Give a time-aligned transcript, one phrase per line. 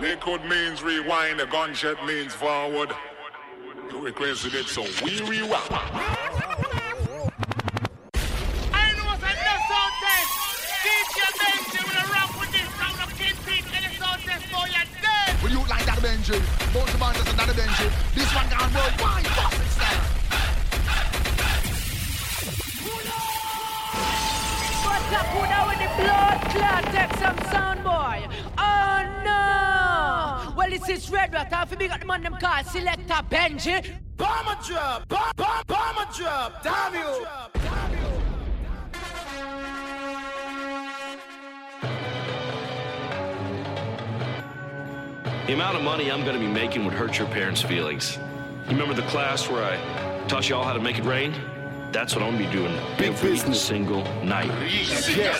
[0.00, 2.92] Liquid means rewind, a gunshot means forward.
[3.90, 5.72] You requested it, so we rewind.
[5.72, 5.80] I
[8.92, 9.32] know what's a
[9.66, 10.30] sound test.
[10.84, 14.84] DJ Benji will rock with this round of Kingpin and the sound test boy, you're
[15.00, 15.42] dead.
[15.42, 16.38] Will you like that Benji?
[16.74, 17.88] Both of us another Benji.
[18.14, 20.04] This one gone worldwide, fucking style.
[24.84, 26.84] What's up, who now with the blood clot?
[26.92, 28.28] Take some sound boy.
[30.66, 30.72] No!
[30.72, 31.52] Well, this is Red Rat.
[31.70, 33.92] If you got the man them called Selector Benji.
[34.16, 37.26] Bomber drop, bomb, bomb, bomber drop, damn you.
[45.46, 48.16] The amount of money I'm gonna be making would hurt your parents' feelings.
[48.64, 51.32] You remember the class where I taught you all how to make it rain?
[51.92, 53.62] That's what I'm gonna be doing Big every business.
[53.62, 54.50] single night.
[55.16, 55.38] Yeah.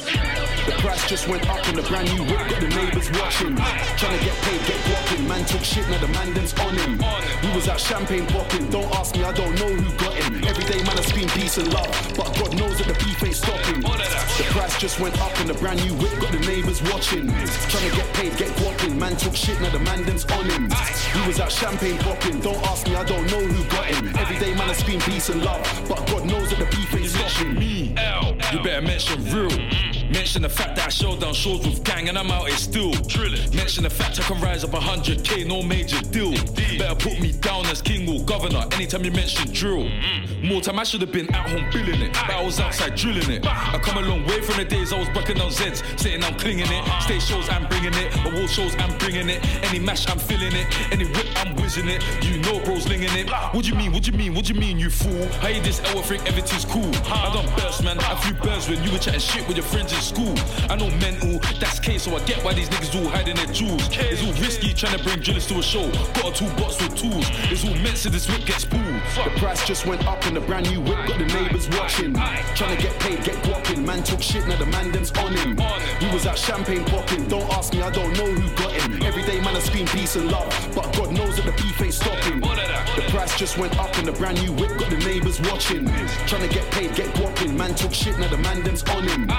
[0.67, 3.57] The price just went up on the brand new whip, got the neighbors watching.
[3.57, 5.29] Trying to get paid, get guapping.
[5.29, 6.99] Man took shit, now the man them's on him.
[7.43, 8.71] We was at champagne popping.
[8.71, 10.43] Don't ask me, I don't know who got him.
[10.45, 13.37] Every day man has been peace and love, but God knows that the beef ain't
[13.37, 13.81] stopping.
[13.83, 17.29] The price just went up on the brand new whip, got the neighbors watching.
[17.69, 18.99] Trying to get paid, get guapping.
[18.99, 20.71] Man took shit, now the man them's on him.
[21.15, 22.41] We was at champagne popping.
[22.41, 24.09] Don't ask me, I don't know who got him.
[24.17, 27.09] Every day man has been peace and love, but God knows that the beef ain't
[27.09, 27.55] stopping.
[27.55, 29.86] Me, L, you better mention real.
[30.11, 32.93] Mention the fact that I showed down shows with gang and I'm out here still.
[32.93, 33.55] Drilling.
[33.55, 36.33] Mention the fact I can rise up 100k, no major deal.
[36.79, 39.85] Better put me down as king or governor anytime you mention drill.
[39.85, 40.47] Mm-hmm.
[40.47, 43.31] More time I should have been at home billing it, but I was outside drilling
[43.31, 43.47] it.
[43.47, 46.37] I come a long way from the days I was bucking down Zeds, saying I'm
[46.39, 46.83] clinging it.
[46.87, 47.01] Uh-huh.
[47.01, 49.45] Stage shows I'm bringing it, award shows I'm bringing it.
[49.65, 52.03] Any mash I'm filling it, any whip I'm whizzing it.
[52.25, 53.29] You know bros linging it.
[53.31, 53.93] What do you mean?
[53.93, 54.35] What do you mean?
[54.35, 55.27] What do you mean, you fool?
[55.41, 56.91] How you this L think everything's cool?
[57.07, 57.99] I done burst, man.
[57.99, 60.35] A few birds when you were chatting shit with your friends in school.
[60.69, 63.89] I know mental, that's K, so I get why these niggas all hiding their jewels.
[63.93, 65.91] It's all risky trying to bring drillers to a show.
[66.15, 67.27] Got a toolbox with tools.
[67.51, 69.01] It's all meant so this whip gets spooled.
[69.25, 72.15] The price just went up in the brand new whip, got the neighbors watching.
[72.55, 73.85] Trying to get paid, get guapping.
[73.85, 75.57] Man took shit, now the man them's on him.
[76.01, 77.27] We was at champagne popping.
[77.29, 79.03] Don't ask me, I don't know who got him.
[79.03, 81.95] Every day man I scream peace and love, but God knows that the beef ain't
[81.95, 82.41] stopping.
[82.41, 85.87] The price just went up in the brand new whip, got the neighbors watching.
[86.27, 87.57] Trying to get paid, get guapping.
[87.57, 89.31] Man took shit, now the man them's on him.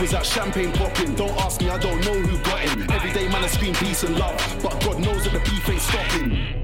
[0.00, 1.14] We was at champagne popping.
[1.14, 2.90] Don't ask me, I don't know who got him.
[2.90, 5.80] Every day man I scream peace and love, but God knows that the beef ain't
[5.80, 6.61] stopping.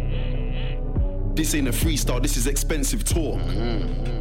[1.39, 3.39] This ain't a freestyle, this is expensive talk.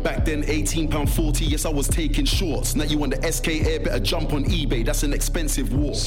[0.03, 2.75] Back then, £18.40, yes, I was taking shorts.
[2.75, 5.97] Now you want the SK Air, better jump on eBay, that's an expensive walk.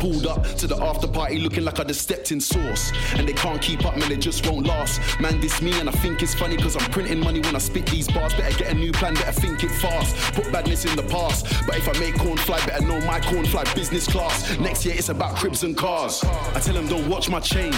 [0.00, 2.90] Pulled up to the after party looking like I just stepped in sauce.
[3.14, 5.00] And they can't keep up, man, it just won't last.
[5.20, 7.86] Man, this me, and I think it's funny cause I'm printing money when I spit
[7.86, 8.34] these bars.
[8.34, 10.16] Better get a new plan, better think it fast.
[10.34, 11.46] Put badness in the past.
[11.64, 14.58] But if I make corn fly, better know my corn fly business class.
[14.58, 16.24] Next year, it's about cribs and cars.
[16.24, 17.72] I tell them, don't watch my chain.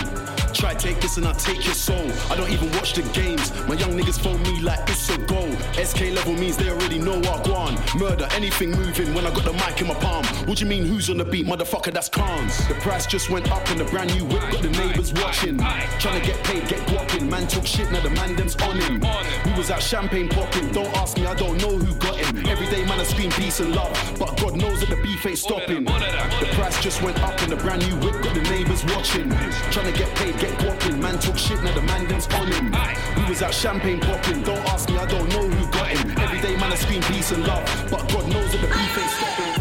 [0.54, 2.10] Try take this and I take your soul.
[2.30, 3.52] I don't even watch the games.
[3.66, 5.50] My young niggas phone me like it's a goal.
[5.82, 7.74] SK level means they already know what go on.
[7.96, 10.24] Murder, anything moving when I got the mic in my palm.
[10.46, 11.92] What do you mean who's on the beat, motherfucker?
[11.92, 12.66] That's cons.
[12.68, 14.42] The price just went up in the brand new whip.
[14.50, 15.58] Got the neighbors watching.
[15.98, 17.28] Trying to get paid, get guapping.
[17.28, 19.00] Man took shit, now the man them's on him.
[19.44, 20.70] We was at champagne popping.
[20.72, 22.11] Don't ask me, I don't know who got
[22.48, 25.38] Every day man I scream peace and love, but God knows that the beef ain't
[25.38, 25.84] stopping.
[25.84, 28.22] The price just went up in the brand new whip.
[28.22, 29.30] Got the neighbors watching.
[29.70, 31.00] Trying to get paid, get guapping.
[31.00, 32.74] Man took shit, now the man them's on him.
[33.16, 34.42] We was at champagne popping.
[34.42, 36.10] Don't ask me, I don't know who got him.
[36.18, 39.10] Every day man I scream peace and love, but God knows that the beef ain't
[39.10, 39.52] stopping.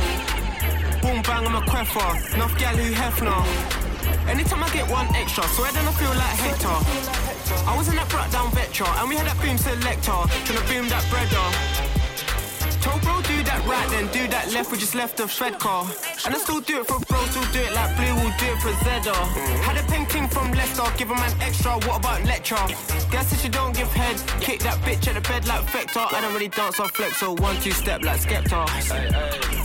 [1.01, 2.35] Boom bang, I'm a queffer.
[2.35, 3.91] Enough gal Hugh Hefner.
[4.29, 6.77] Anytime I get one extra, so then I feel like Hector.
[7.67, 10.11] I was in that brat down Vectra, and we had that boom selector,
[10.45, 11.90] tryna boom that breader.
[12.81, 15.85] Told bro do that right then, do that left, we just left off Fed car.
[16.25, 18.59] And I still do it for bro, still do it like Blue, will do it
[18.61, 19.15] for Zedda.
[19.63, 22.55] Had a painting from Leicester, give a an extra, what about lecture?
[23.11, 25.99] Guess said you don't give head, kick that bitch at the bed like Vector.
[25.99, 28.67] I don't really dance or flex, so one, two step like Skepta.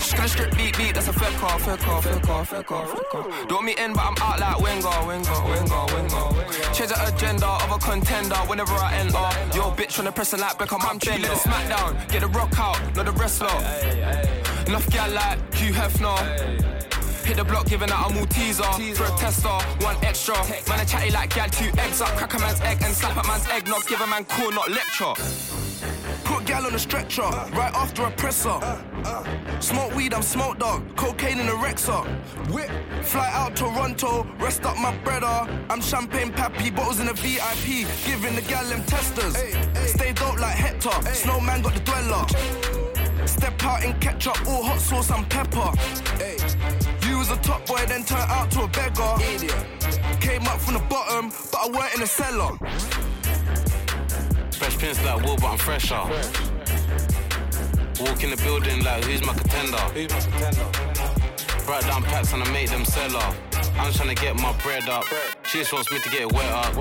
[0.01, 2.87] She's gonna strip beat beat, that's a Fed car, Fed car, Fed car, Fed car,
[2.87, 3.47] Fed car.
[3.49, 6.27] Don't me in, but I'm out like Wenger, Wenger, Wenger, Wenger.
[6.73, 9.29] Change the agenda of a contender whenever I enter.
[9.57, 11.23] Yo, bitch, tryna press a like Beckham, I'm chilling.
[11.23, 13.46] The smackdown, get the rock out, not the wrestler.
[14.67, 16.67] Enough gal like Hugh Hefner.
[17.25, 19.49] Hit the block, giving out a Malteser for a tester,
[19.85, 20.35] one extra.
[20.69, 23.27] Man, I chatty like gal, two eggs up, crack a man's egg and slap a
[23.27, 25.13] man's egg, not give a man cool, not lecture.
[26.25, 28.61] Put gal on a stretcher, right after a presser.
[29.61, 30.83] Smoke weed, I'm smoke dog.
[30.97, 32.05] Cocaine in a Rexer.
[32.53, 32.71] Whip,
[33.03, 35.51] fly out Toronto, rest up my brother.
[35.69, 39.37] I'm champagne pappy, bottles in a VIP, giving the gal them testers.
[39.91, 42.86] Stay dope like Hector, Snowman got the dweller.
[43.27, 45.73] Step out in ketchup, all hot sauce and pepper.
[47.07, 49.15] You was a top top boy, then turned out to a beggar.
[49.35, 49.67] Idiot.
[50.21, 52.57] Came up from the bottom, but I weren't in the cellar.
[54.53, 56.03] Fresh pins like wool, but I'm fresher.
[58.01, 59.79] Walk in the building like who's my contender?
[59.95, 61.26] Who's my contender?
[61.69, 63.37] Write down packs and I make them sell off.
[63.77, 65.05] I'm trying to get my bread up.
[65.47, 66.75] She just wants me to get wet up.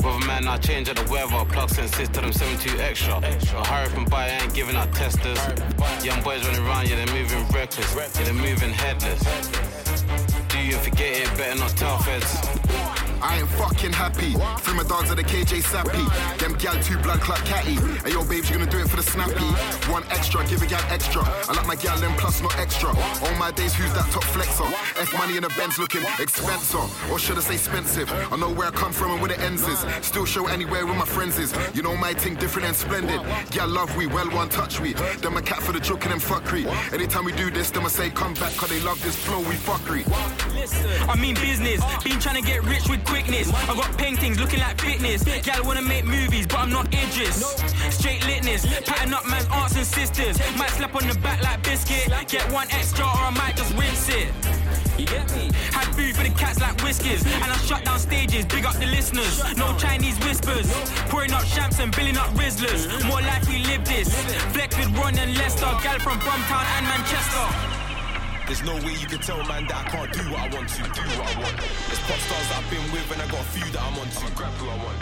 [0.00, 1.44] Brother man, I change at the weather.
[1.50, 3.20] Plug senses to them 72 extra.
[3.20, 5.38] But hurry up and buy, I ain't giving out testers.
[6.04, 7.94] Young boys running around, yeah, they're moving reckless.
[7.94, 9.22] Yeah, they're moving headless.
[10.48, 11.36] Do you forget it?
[11.38, 12.67] Better not tell feds.
[13.20, 14.32] I ain't fucking happy.
[14.62, 16.04] Free my dogs at the KJ Sappy.
[16.38, 17.74] Them gal two blood clot catty.
[18.04, 19.48] Hey yo, babes, you gonna do it for the snappy.
[19.90, 21.22] One extra, give a gal extra.
[21.22, 22.88] I like my gal them plus not extra.
[22.88, 24.70] All my days, who's that top flexer?
[25.00, 27.10] F money in the Benz looking expensive.
[27.10, 28.10] Or should I say expensive?
[28.32, 29.84] I know where I come from and where the ends is.
[30.02, 31.52] Still show anywhere where my friends is.
[31.74, 33.20] You know my thing different and splendid.
[33.50, 34.92] Gal love we, well one touch we.
[35.22, 36.66] Them a cat for the joke and them fuckery.
[36.92, 39.54] Anytime we do this, them I say come back cause they love this flow, we
[39.54, 40.04] fuckery.
[41.08, 41.80] I mean business.
[42.02, 43.52] Been trying to get rich with quickness.
[43.52, 45.22] I got paintings looking like fitness.
[45.42, 47.36] Gal wanna make movies, but I'm not Idris.
[47.90, 50.38] Straight litness, pattern up man's aunts and sisters.
[50.56, 52.12] Might slap on the back like biscuit.
[52.28, 54.28] Get one extra or I might just rinse it.
[54.98, 55.50] You get me?
[55.70, 57.24] Had food for the cats like whiskers.
[57.24, 59.38] And I shut down stages, big up the listeners.
[59.56, 60.66] No Chinese whispers.
[61.08, 62.90] Pouring up champs and billing up Rizlas.
[63.06, 64.08] More like we live this.
[64.52, 65.70] Flex with Ron and Lester.
[65.82, 67.77] Gal from Brumtown and Manchester.
[68.48, 70.80] There's no way you can tell man that I can't do what I want to,
[70.80, 71.56] do what I want.
[71.84, 74.08] There's pop stars that I've been with and I got a few that I'm on
[74.08, 74.32] to.
[74.32, 74.96] grab who I want.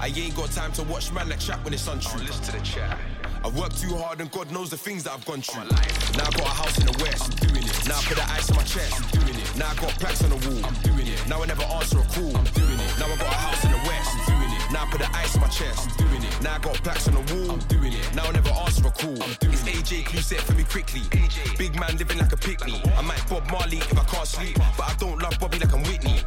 [0.00, 2.20] I ain't got time to watch man like chat when it's untrue.
[2.20, 2.96] I'll listen to the chat.
[3.44, 5.68] I've worked too hard and God knows the things that I've gone through.
[6.16, 7.76] Now I got a house in the west, I'm doing it.
[7.84, 9.56] Now I put the ice on my chest, I'm doing it.
[9.60, 11.20] Now I got plaques on the wall, I'm doing it.
[11.28, 12.90] Now I never answer a call, I'm doing it.
[12.96, 14.35] Now I got a house in the west, I'm doing it.
[14.76, 16.42] Now I put the ice on my chest, I'm doing it.
[16.42, 18.14] Now I got plaques on the wall, I'm doing it.
[18.14, 19.64] Now I never answer a call, I'm doing it.
[19.66, 21.00] It's AJ, can you set for me quickly?
[21.16, 21.56] AJ.
[21.56, 22.82] Big man living like a picnic.
[22.94, 25.82] I might Bob Marley if I can't sleep, but I don't love Bobby like I'm
[25.84, 26.20] Whitney.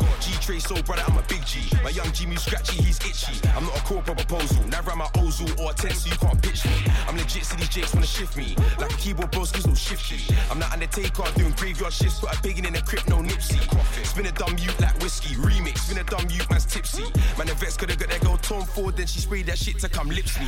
[0.49, 1.59] G Trey, so brother, I'm a big G.
[1.83, 3.39] My young Jimmy scratchy, he's itchy.
[3.49, 6.41] I'm not a corporate proposal, never am I Ozil or a 10, so you can't
[6.41, 6.71] pitch me.
[7.07, 8.55] I'm legit, so these jakes wanna shift me.
[8.79, 10.33] Like a keyboard bros, no shifty.
[10.49, 13.61] I'm not Undertaker, doing graveyard shifts, but I'm in a crypt, no nipsey.
[14.03, 17.03] Spin a dumb youth like whiskey, remix, spin a dumb youth, man's tipsy.
[17.37, 19.89] Man, the vets coulda got their girl Tom Ford, then she sprayed that shit to
[19.89, 20.47] come lips me.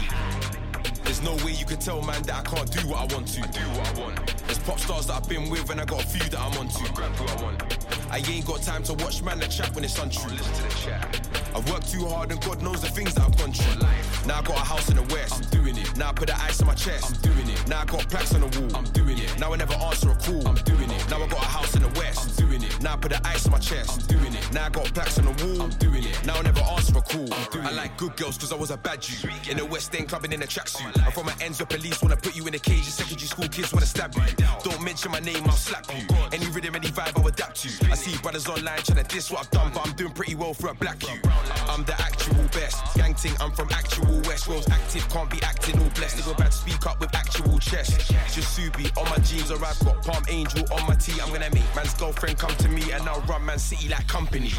[1.03, 3.41] There's no way you can tell man that I can't do what I want to.
[3.41, 4.37] Do what I want.
[4.45, 6.67] There's pop stars that I've been with and I got a few that I'm on
[6.67, 6.93] to.
[6.93, 7.77] grab who I want.
[8.09, 10.31] I ain't got time to watch man that chat when it's untrue.
[10.31, 11.30] listen to the chat.
[11.55, 13.81] I've worked too hard and God knows the things that I've gone through.
[14.27, 15.33] Now I got a house in the west.
[15.33, 15.97] I'm doing it.
[15.97, 17.15] Now I put the ice on my chest.
[17.15, 17.67] I'm doing it.
[17.67, 18.75] Now I got plaques on the wall.
[18.75, 19.39] I'm doing it.
[19.39, 20.47] Now I never answer a call.
[20.47, 21.09] I'm doing it.
[21.09, 22.39] Now I got a house in the west.
[22.39, 22.81] I'm doing it.
[22.81, 24.01] Now I put the ice on my chest.
[24.01, 24.53] I'm doing it.
[24.53, 25.63] Now I got plaques on the wall.
[25.63, 26.25] I'm doing it.
[26.25, 27.33] Now I never answer a call.
[27.33, 29.29] I'm doing I like good girls cause I was a bad Jew.
[29.49, 31.03] In the West End clubbing in a tracksuit.
[31.05, 32.85] I'm from my ends where police wanna put you in a cage.
[32.85, 34.23] And secondary school kids wanna stab you.
[34.63, 36.07] Don't mention my name, I'll slap oh, you.
[36.31, 37.91] Any rhythm, any vibe, I'll adapt to.
[37.91, 40.53] I see brothers online trying to diss what I've done, but I'm doing pretty well
[40.53, 41.19] for a black you.
[41.67, 42.95] I'm the actual best.
[42.95, 44.47] Gang ting, I'm from actual West.
[44.47, 46.17] Rose active, can't be acting all blessed.
[46.17, 48.11] Nigga bad speak up with actual chest.
[48.33, 51.19] Just Ksubi on my jeans, or I've got Palm Angel on my tee.
[51.21, 54.51] I'm gonna make man's girlfriend come to me, and I'll run Man City like company.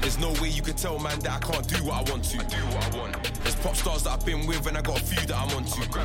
[0.00, 2.38] There's no way you can tell man that I can't do what I want to.
[2.38, 3.34] Do what I want.
[3.42, 5.64] There's pop stars that I've been with and I got a few that I'm on
[5.64, 6.00] to.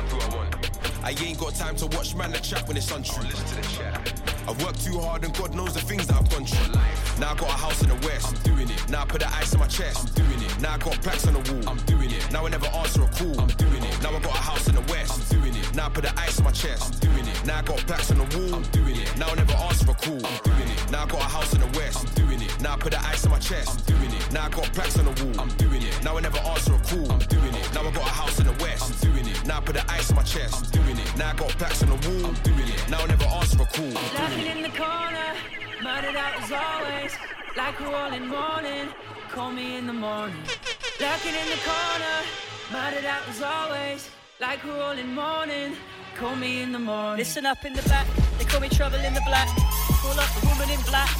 [1.02, 1.08] I.
[1.08, 3.24] I ain't got time to watch man that chat when it's untrue.
[3.24, 4.17] listen to the chat.
[4.48, 6.72] I've worked too hard and God knows the things that I've gone through.
[7.20, 8.34] Now I got a house in the west.
[8.34, 8.88] I'm doing it.
[8.88, 10.08] Now I put the ice on my chest.
[10.08, 10.58] I'm doing it.
[10.58, 11.68] Now I got plaques on the wall.
[11.68, 12.32] I'm doing it.
[12.32, 13.38] Now I never answer a call.
[13.38, 14.02] I'm doing it.
[14.02, 15.12] Now I got a house in the west.
[15.12, 15.74] I'm doing it.
[15.74, 16.94] Now I put the ice on my chest.
[16.94, 17.44] I'm doing it.
[17.44, 18.54] Now I got plaques on the wall.
[18.54, 19.18] I'm doing it.
[19.18, 20.24] Now I never answer a call.
[20.24, 20.90] I'm doing it.
[20.90, 22.08] Now I got a house in the west.
[22.08, 22.60] I'm doing it.
[22.62, 23.68] Now I put the ice on my chest.
[23.68, 24.32] I'm doing it.
[24.32, 25.40] Now I got plaques on the wall.
[25.44, 25.92] I'm doing it.
[26.02, 27.12] Now I never answer a call.
[27.12, 27.74] I'm doing it.
[27.74, 28.88] Now I got a house in the west.
[28.88, 29.44] I'm doing it.
[29.44, 30.56] Now I put the ice on my chest.
[30.56, 31.16] I'm doing it.
[31.18, 32.32] Now I got plaques on the wall.
[32.32, 32.88] I'm doing it.
[32.88, 34.37] Now I never answer a call.
[34.38, 35.34] Laughing in the corner,
[35.82, 37.12] murdered out as always.
[37.56, 38.88] Like we're all in mourning,
[39.30, 40.36] call me in the morning.
[41.00, 42.16] Lurking in the corner,
[42.70, 44.08] murdered out as always.
[44.40, 45.74] Like we're all in mourning,
[46.14, 47.18] call me in the morning.
[47.18, 48.06] Listen up in the back,
[48.38, 49.48] they call me trouble in the black.
[50.02, 51.10] Call up the woman in black.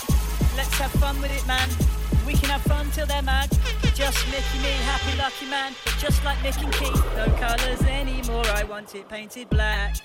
[0.56, 1.97] Let's have fun with it, man.
[2.28, 3.48] We can have fun till they're mad.
[3.94, 5.72] Just Mickey, me, happy lucky man.
[5.98, 8.44] Just like Nick and Keith, no colours anymore.
[8.48, 9.96] I want it painted black.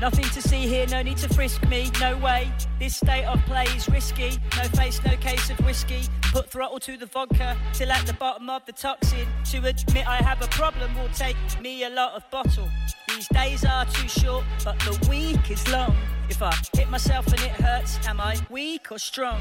[0.00, 2.52] Nothing to see here, no need to frisk me, no way.
[2.78, 4.38] This state of play is risky.
[4.56, 6.02] No face, no case of whiskey.
[6.32, 9.26] Put throttle to the vodka till at the bottom of the toxin.
[9.46, 12.68] To admit I have a problem will take me a lot of bottle.
[13.08, 15.96] These days are too short, but the week is long.
[16.28, 19.40] If I hit myself and it hurts, am I weak or strong?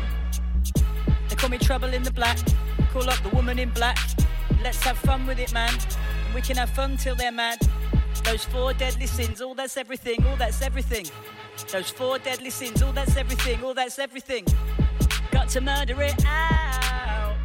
[1.39, 2.38] Call me trouble in the black.
[2.91, 3.98] Call up the woman in black.
[4.62, 5.74] Let's have fun with it, man.
[6.36, 7.60] We can have fun till they're mad.
[8.25, 11.05] Those four deadly sins, all that's everything, all that's everything.
[11.72, 14.46] Those four deadly sins, all that's everything, all that's everything.
[15.31, 17.38] Got to murder it out.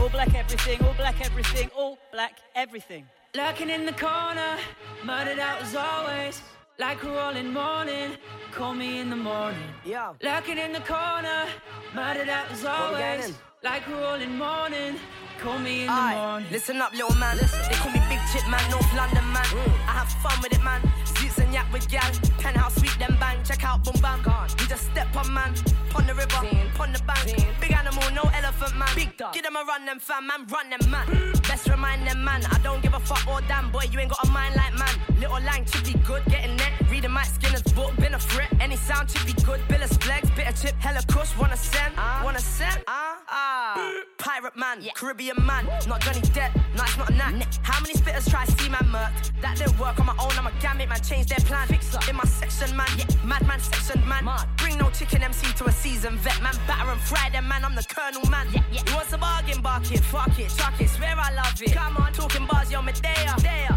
[0.00, 3.06] All black everything, all black everything, all black everything.
[3.36, 4.56] Lurking in the corner,
[5.04, 6.40] murdered out as always.
[6.76, 8.16] Like we're all in mourning,
[8.50, 9.62] call me in the morning.
[9.84, 10.14] Yeah.
[10.20, 11.46] Lurking in the corner,
[11.94, 13.38] murdered out as always.
[13.64, 15.00] Like in mourning,
[15.40, 16.48] call me in the Aye, morning.
[16.52, 17.38] listen up, little man.
[17.38, 17.60] Listen.
[17.70, 19.46] They call me Big Chip Man, North London man.
[19.88, 20.82] I have fun with it, man.
[21.16, 22.04] Zits and yak with gal.
[22.36, 23.42] Penthouse sweep them bang.
[23.42, 24.20] Check out boom bam.
[24.60, 25.54] We just step on man.
[25.88, 26.44] Pon the river,
[26.74, 27.24] pon the bank.
[27.58, 28.94] Big animal, no elephant man.
[28.94, 29.32] Big dog.
[29.32, 30.44] Give them a run, them fam, man.
[30.46, 31.32] Run them man.
[31.48, 32.44] Best remind them man.
[32.52, 33.84] I don't give a fuck or damn, boy.
[33.90, 34.94] You ain't got a mind like man.
[35.18, 36.83] Little lang be good, getting net.
[37.04, 38.50] Reading Mike Skinner's book, been a threat.
[38.60, 39.60] Any sound should be good.
[39.68, 41.36] Billis flex, bit of chip, hella kush.
[41.36, 41.94] Wanna send,
[42.24, 42.82] wanna send.
[42.88, 43.92] Ah, ah.
[44.16, 46.54] Pirate man, Caribbean man, not Johnny Depp.
[46.74, 47.46] No, it's not a knack.
[47.62, 49.38] How many spitters try to see man murked?
[49.42, 50.32] That didn't work on my own.
[50.38, 51.68] I'm a gamut man, change their plan.
[52.08, 52.88] In my section man,
[53.22, 54.24] madman section man.
[54.56, 56.54] Bring no chicken MC to a season vet man.
[56.66, 57.66] Batter and fry them man.
[57.66, 58.46] I'm the colonel man.
[58.72, 60.88] You want some bargain, bark it, fuck it, chuck it.
[60.88, 61.70] Swear I love it.
[61.74, 63.36] Come on, talking bars, yo, Medea.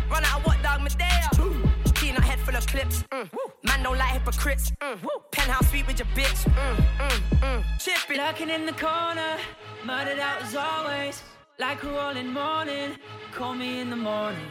[0.10, 1.67] Run out of what dog, Medea.
[2.18, 3.04] Peanut head full of clips.
[3.12, 3.30] Mm.
[3.64, 4.72] Man don't like hypocrites.
[4.82, 4.98] Mm.
[5.32, 6.50] Penthouse suite with your bitch.
[6.50, 7.64] Mm, mm, mm.
[7.80, 8.18] Chip it.
[8.18, 9.38] Lurking in the corner,
[9.86, 11.22] murdered out as always.
[11.60, 12.98] Like we're all in mourning,
[13.34, 14.48] call me in the morning.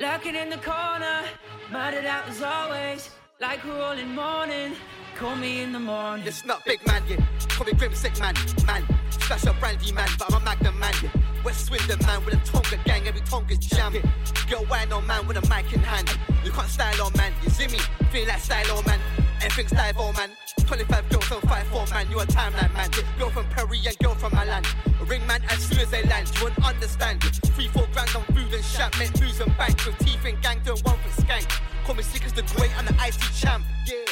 [0.00, 1.22] Lurking in the corner,
[1.70, 3.10] murdered out as always.
[3.40, 4.74] Like we're all in mourning,
[5.16, 6.26] call me in the morning.
[6.26, 7.24] It's not big man, yeah.
[7.48, 8.34] Call me grim sick man,
[8.66, 8.82] man.
[9.10, 11.10] Splash up brandy man, but I'm a magnum man, yeah.
[11.44, 13.92] West Swindon man with a Tonga gang, every Tonga's jam.
[14.48, 16.08] Girl wine on man with a mic in hand.
[16.42, 17.78] You can't style on man, you see me?
[18.10, 18.98] Feel like style on man.
[19.42, 20.30] Everything's dive on man.
[20.66, 22.90] 25 girls on 5-4 man, you a timeline man.
[23.18, 24.64] Girl from Perry and girl from Milan.
[25.06, 27.22] Ring man as soon as they land, you won't understand.
[27.22, 29.84] Three, four grand on food and shop, make booze and bank.
[29.84, 31.46] With teeth and gang, doing one for skank.
[31.84, 34.04] Call me sick as the great and the icy champ, yeah.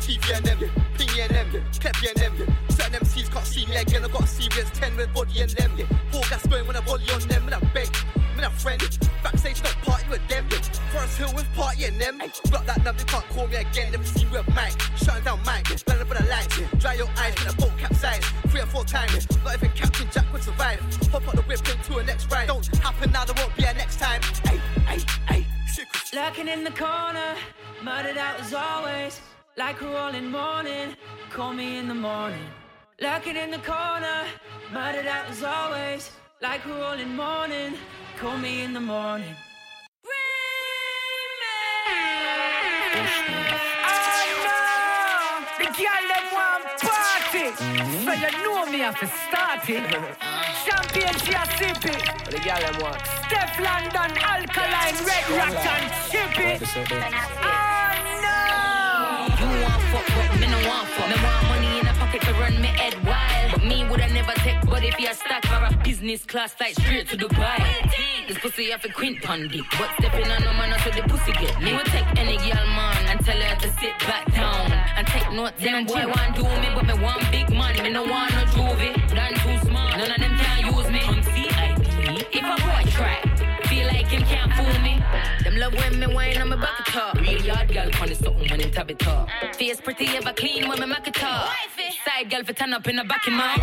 [0.00, 0.58] TV and them.
[0.96, 1.64] Pingy and them.
[1.80, 2.56] Peppy and them.
[2.70, 5.72] Certain MCs can't see me again, I got a serious 10 with body and them.
[6.10, 7.88] Four gas going when I volley on them, and I beg.
[8.36, 8.80] I'm a friend,
[9.22, 10.48] backstage not party with them.
[10.48, 12.18] Forest Hill with party and them.
[12.50, 13.90] Block that number, can't call me again.
[13.92, 15.66] Never see with Mike, shutting down Mike.
[15.84, 16.66] Blend up the lights, yeah.
[16.78, 18.24] Dry your eyes with a boat capsize.
[18.48, 19.26] Three or four times.
[19.44, 20.78] Not even Captain Jack would survive.
[21.10, 22.46] Hop out the whip into a next ride.
[22.46, 24.22] Don't happen now, there won't be a next time.
[24.44, 25.46] Hey, hey, hey.
[26.14, 27.34] Lurking in the corner,
[27.82, 29.20] murdered out as always.
[29.58, 30.94] Like we're all in mourning,
[31.30, 32.46] call me in the morning.
[33.00, 34.24] Lurking in the corner,
[34.72, 36.12] murdered out as always.
[36.40, 37.74] Like we're all in mourning,
[38.20, 39.34] call me in the morning.
[40.04, 40.08] Oh
[41.42, 41.48] no!
[45.58, 47.50] The girl want party,
[48.04, 49.90] so you know me have to start it.
[50.62, 52.04] Champagne she a sip it.
[52.30, 53.02] The girl them want.
[53.26, 56.62] Steph London, alkaline, red rock and chip it.
[57.42, 57.90] Oh
[58.22, 58.67] no!
[61.08, 63.52] Me want money in a pocket to run me head wild.
[63.52, 66.76] But me woulda never take, but if you are stack for a business class flight
[66.76, 67.58] straight to Dubai.
[68.28, 71.32] This pussy have a quint pon dick, but stepping on no man so the pussy
[71.32, 71.62] get.
[71.62, 75.32] Me would take any girl man and tell her to sit back down and take
[75.32, 75.62] notes.
[75.62, 77.82] Them boy want do me, but me want big man.
[77.82, 79.96] Me no want no juvie, done too smart.
[79.96, 81.00] None of them can't use me.
[81.08, 81.18] On
[82.38, 83.18] if a boy try,
[83.64, 84.97] feel like him can't fool me.
[85.68, 87.14] Them love when me wine on my back it up.
[87.20, 89.28] Real yard girl funny something when him tab it up.
[89.56, 91.50] Face pretty ever clean when me make it up.
[92.04, 93.54] Side girl for turn up in the back of my.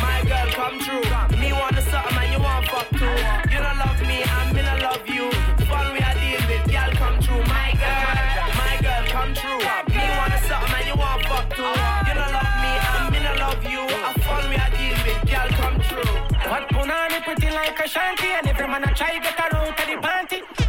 [0.00, 1.04] My girl come true.
[1.38, 3.12] Me want the something and you want fuck too.
[3.52, 5.30] You don't love me and me don't love you.
[5.68, 7.42] Fun we are deal with, girl come true.
[7.44, 9.58] My girl, my girl come true.
[9.92, 11.74] Me want the something and you want fuck too.
[12.08, 13.82] You don't love me and me don't love you.
[13.84, 16.28] A fun we are deal with, girl come true.
[16.48, 19.76] What punani pretty like a shanty And every man a try get her out of
[19.76, 20.27] the panty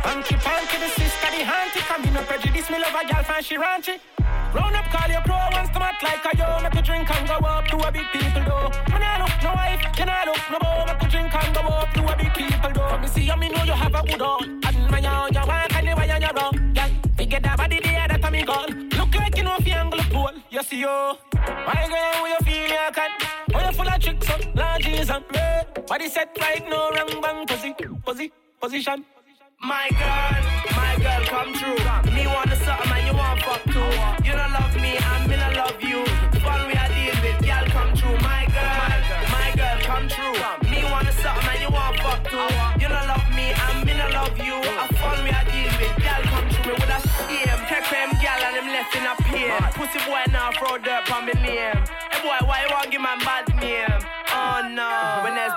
[0.10, 3.44] Punky punky the sister the hanty Come in no prejudice me love a gal fan
[3.44, 4.00] she ranchy
[4.56, 6.48] Round up call your pro once come out like a yo.
[6.64, 8.58] Make a drink and go up to a big people do
[8.90, 10.82] Me nah look no wife, you nah look no boy.
[10.90, 13.50] Make a drink and go up to a big people Come me see you me
[13.50, 16.74] know you have a good on And my young you want anyway on your run.
[16.74, 18.90] Girl, forget that body there that a me gun.
[18.98, 20.38] Look like you know fi angle pole.
[20.50, 21.20] You see yo.
[21.36, 23.12] My girl where you feel you can?
[23.54, 25.82] Oh you full of tricks up, larges and red eh.
[25.82, 29.06] Body set right no wrong bang pussy, pussy, position
[29.62, 30.40] My girl,
[30.72, 31.76] my girl come true.
[32.16, 33.92] Me the something and you want fuck too.
[34.24, 36.06] You don't love me and me don't love you.
[36.40, 38.16] Fun we are deal with, girl come true.
[38.24, 38.88] My girl,
[39.28, 40.32] my girl come true.
[40.72, 42.48] Me the something and you want fuck too.
[42.80, 44.56] You don't love me and me don't love you.
[44.64, 46.64] A fun we are deal with, girl come true.
[46.64, 49.52] Me with a shame, take them girl and them left in a pain.
[49.76, 51.84] Pussy boy now throw dirt on me name.
[52.16, 53.92] Hey boy, why you want give my bad name?
[54.32, 55.52] Oh no, when there's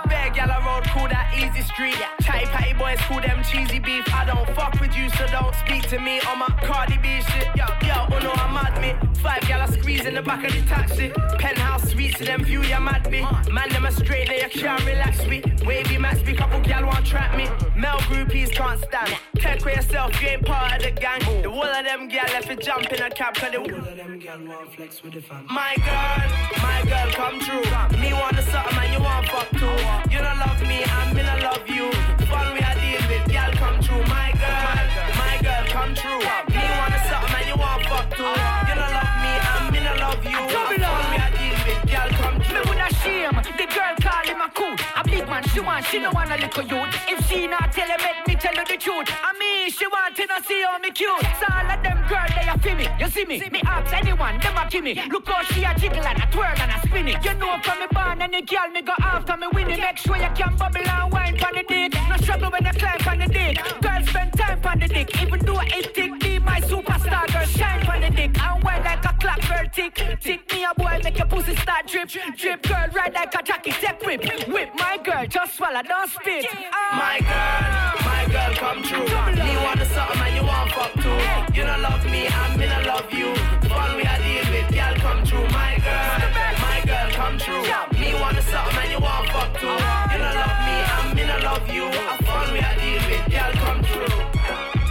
[1.83, 2.07] street.
[2.23, 4.05] Chatty patty boys call them cheesy beef.
[4.15, 7.49] I don't fuck with you, so don't speak to me on my Cardi B shit.
[7.57, 8.95] Yo, yo, oh no, I'm mad me.
[9.21, 11.11] Five gal I squeeze in the back of the taxi.
[11.39, 13.23] Penthouse suites to them view, ya mad me.
[13.51, 15.43] Man, them a straight, they can't relax me.
[15.65, 17.47] Wavy max, be couple gal want trap me.
[17.77, 19.17] Male groupies can't stand.
[19.37, 21.21] Take for yourself, you ain't part of the gang.
[21.43, 23.97] The whole of them gal left it jump in a cab, cause the whole of
[23.97, 25.47] them gal want flex with the fam.
[25.51, 27.65] My girl, my girl, come true.
[28.01, 30.12] Me want the something man, you want fuck too.
[30.12, 31.72] You don't love me, I'm gonna love you.
[31.73, 34.05] Fun we are deal with, gal come true.
[34.05, 34.76] My girl,
[35.17, 36.19] my girl, come true.
[36.52, 38.25] Me the something and you want fuck too.
[38.25, 40.49] You don't love me, I'm gonna love you.
[40.52, 41.22] Fun we
[42.23, 44.76] Me woulda shame the girl call him a cool.
[44.97, 46.95] A big man, she want, she no want a little youth.
[47.09, 49.09] If she not tell him, make me tell her the truth.
[49.11, 51.21] I mean, she want to not see how me cute.
[51.41, 52.88] So all of them girl, they a feel me.
[52.99, 53.43] You see me?
[53.50, 54.95] Me ask anyone, them a give me.
[55.11, 57.25] Look how she a jiggle and a twirl and a spin it.
[57.25, 59.81] You know from me born the girl me go after me winning.
[59.81, 61.93] Make sure you can bubble and wine pon the dick.
[62.09, 63.59] No struggle when you climb pon the dick.
[63.83, 65.23] Girl spend time pon the dick.
[65.23, 67.31] Even though it tick, be my superstar.
[67.33, 69.41] Girl shine pon the dick and wine like a clock.
[69.49, 72.62] Girl tick, tick me a boy make your pussy start drip, drip.
[72.62, 74.71] Girl ride like a jockey, take whip, whip.
[74.75, 76.47] My girl just swallow, don't spit.
[76.73, 76.92] Ah.
[77.00, 79.04] My girl, my girl, come true.
[79.45, 81.57] Me want the something and you want fuck too.
[81.57, 83.35] You don't love me, I'm gonna love you.
[83.69, 85.47] Fun we are deal with, girl, come true.
[85.49, 86.21] My girl,
[86.61, 87.62] my girl, come true.
[87.99, 89.66] Me want the something and you want fuck too.
[89.66, 91.87] You don't love me, I'm gonna love you.
[92.26, 94.82] Fun we are deal with, girl, come true.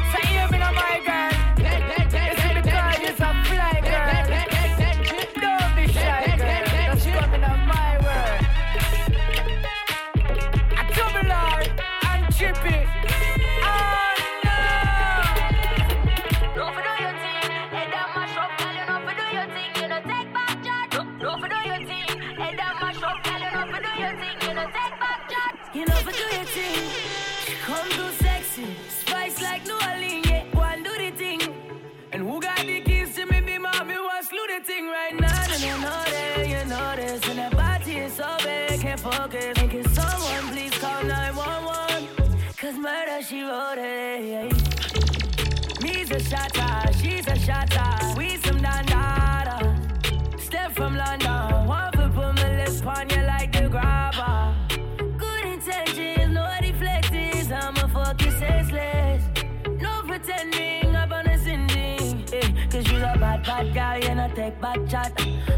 [64.92, 65.14] Chat.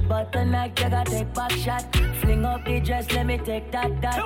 [0.07, 1.83] But tonight you gotta take back shot.
[2.21, 4.25] Fling up the dress, let me take that, that.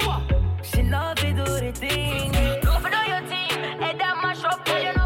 [0.64, 2.34] She if you do the thing.
[2.82, 4.97] For do your thing, head down mash up, girl.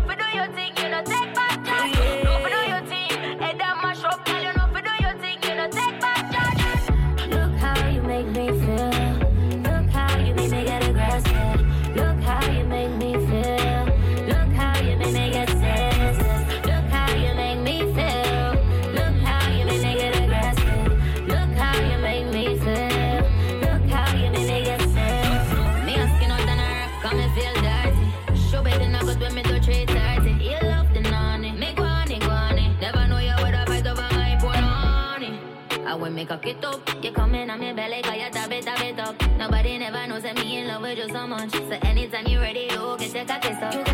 [37.82, 39.16] Belly, cause you tap it, tap it up.
[39.38, 41.52] Nobody never knows that me in love with you so much.
[41.52, 43.91] So anytime you're ready, you get your cocky stuff.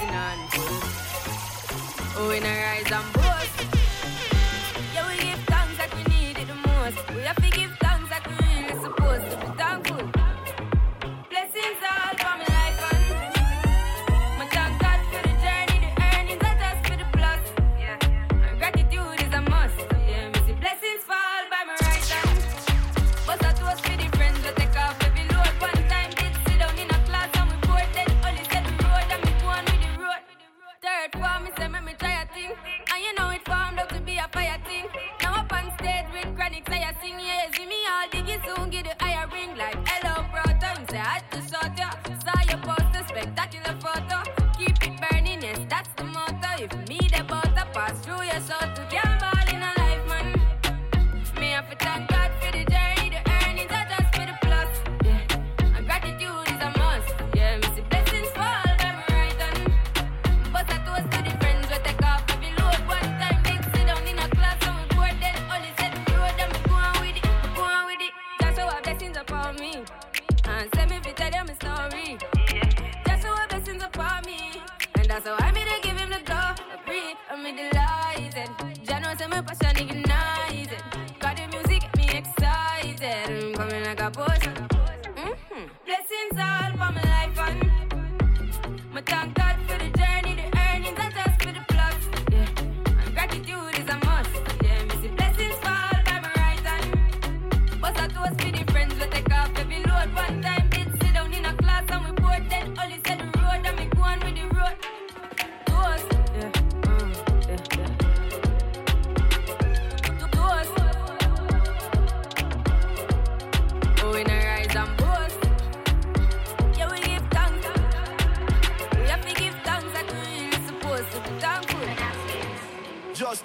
[0.00, 0.38] Coursing on.
[2.16, 3.19] Oh, we not rise and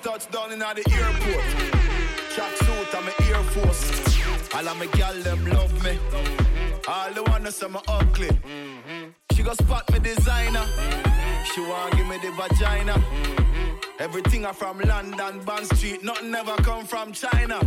[0.06, 1.46] Just touched down in the airport.
[2.36, 4.54] Track suit, I'm an Air Force.
[4.54, 5.98] All of my gal them love me.
[6.88, 8.30] All the wanna say me ugly.
[9.32, 10.64] She go spot me designer.
[11.46, 13.04] She want give me the vagina.
[13.98, 17.60] Everything I from London, Bond Street, nothing ever come from China.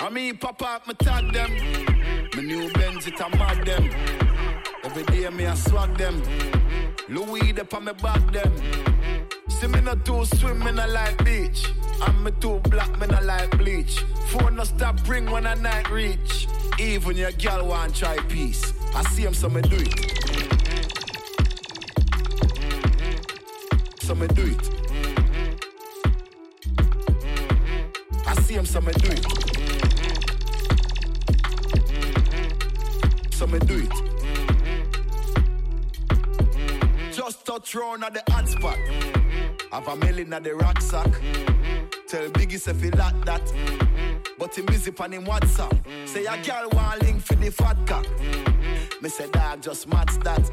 [0.00, 1.50] I mean, pop up, me tag them.
[2.34, 3.88] My new Benz, it a mad them.
[4.84, 6.22] Every day me I swag them.
[7.08, 8.95] Louis, they on me back them.
[9.66, 11.72] See me not too swim, me not like beach.
[12.00, 13.98] I'm me too black, me not like bleach.
[14.28, 16.46] Phone no stop ring when I night reach.
[16.78, 18.72] Even your girl want try peace.
[18.94, 19.88] I see him, so me do it.
[24.02, 24.70] So me do it.
[28.24, 29.26] I see him, so me do it.
[33.34, 33.92] So me do it.
[37.12, 38.78] Just touch round at the hot spot.
[39.72, 41.12] Have a million at the rucksack.
[42.08, 43.52] Tell Biggie if he like that.
[44.38, 46.08] But him busy on him WhatsApp.
[46.08, 48.06] Say a girl want link for the fat cock.
[49.02, 50.48] Me say dog just match that.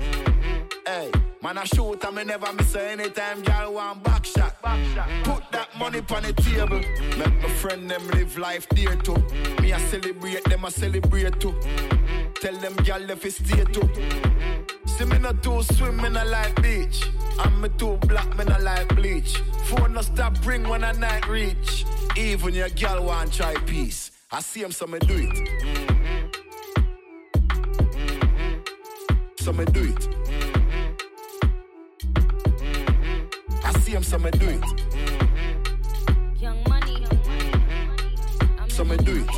[0.85, 4.61] Hey, man I shoot and me never miss anytime girl want back shot.
[5.23, 6.79] Put that money on the table.
[7.17, 9.17] Make my friend them live life dear too.
[9.61, 11.53] Me I celebrate them I celebrate too.
[12.35, 13.89] Tell them girl if it stay too.
[14.97, 17.09] See me not too swim, me not like beach.
[17.39, 19.37] I'm me too black, me not like bleach.
[19.63, 21.83] Phone no stop ring when I night reach.
[22.15, 24.11] Even your girl want try peace.
[24.31, 25.49] I see him, so me do it.
[29.39, 30.07] So me do it.
[33.65, 34.63] I see him, so me do it.
[36.39, 37.07] Young money,
[38.67, 39.29] So me do it.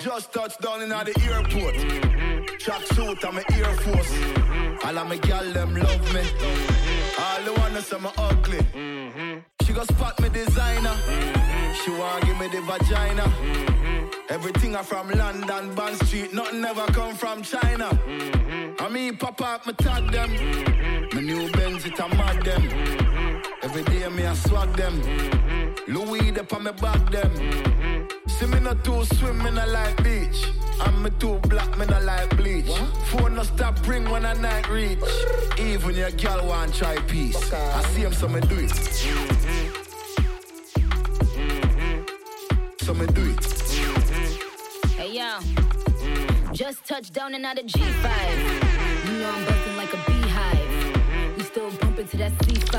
[0.00, 2.31] Just touched down in the airport.
[2.62, 4.12] Track suit, I'm an Air Force.
[4.12, 4.86] Mm-hmm.
[4.86, 6.20] All of my gal them love me.
[6.20, 7.20] Mm-hmm.
[7.20, 8.58] All the wanna say me ugly.
[8.58, 9.38] Mm-hmm.
[9.62, 10.94] She go spot me designer.
[11.82, 13.24] She want give me the vagina.
[14.28, 17.98] Everything I from London, Bond Street, nothing ever come from China.
[18.78, 20.30] I mean, pop up, me tag them.
[21.14, 22.62] My new Benz, it a mad them.
[23.64, 25.02] Every day me I swag them.
[25.88, 27.32] Louis, they on me back them.
[28.28, 30.46] See me not too swim, me not like beach.
[30.84, 32.66] I'm me too black, me not like bleach.
[33.10, 34.98] Phone no stop ring when I night reach.
[35.58, 37.52] Even your girl want try peace.
[37.52, 38.70] I see him, so me do it.
[42.80, 43.44] So me do it.
[44.98, 45.38] Hey yo,
[46.52, 48.08] just touched down and out of G5.
[49.06, 51.36] You know I'm buzzing like a beehive.
[51.36, 52.78] We still bumping to that C5.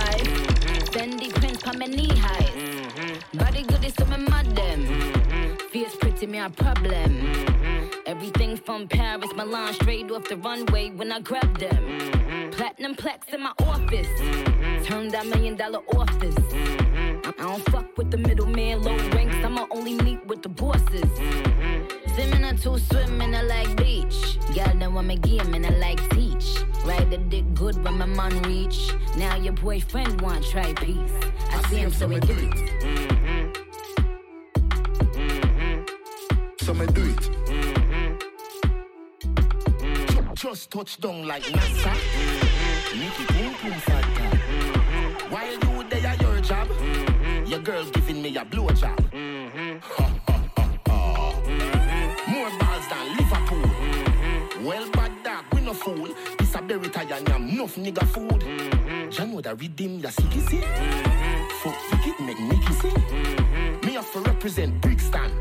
[0.91, 3.23] Fendi prints pa my knee highs.
[3.33, 5.57] Body good is so me mad them.
[5.71, 7.62] Fierce pretty me a problem.
[8.05, 11.71] Everything from Paris, Milan, straight off the runway when I grab them.
[11.71, 12.49] Mm-hmm.
[12.51, 14.07] Platinum plaques in my office.
[14.19, 14.83] Mm-hmm.
[14.83, 16.35] Turn that million dollar office.
[16.35, 17.29] Mm-hmm.
[17.29, 19.35] I don't fuck with the middleman, low ranks.
[19.35, 21.09] I'ma only meet with the bosses.
[22.13, 24.37] Swimming or two swimming, I like beach.
[24.93, 26.59] Want me game and I like teach.
[26.85, 28.93] Ride the dick good when my man reach.
[29.17, 31.11] Now your boyfriend want try peace.
[31.49, 33.57] I, see him, so we do it.
[36.61, 37.42] So me do it.
[40.43, 41.93] Just touch down like NASA.
[41.93, 42.99] Mm-hmm.
[42.99, 44.23] Make it boom boom fatta.
[45.29, 47.45] While you there at your job, mm-hmm.
[47.45, 48.99] your girl giving me a blow job.
[48.99, 49.77] Ha, mm-hmm.
[49.81, 52.29] ha, ha, ha.
[52.29, 54.67] More balls than Liverpool.
[54.67, 56.13] Well, bad dog, we no fool.
[56.37, 59.13] This a berry tie and yam, enough nigga food.
[59.13, 60.61] Jah know that redeem ya see see.
[61.61, 63.87] Fuck forget make Nicky see.
[63.87, 65.31] Me have to represent Brixton.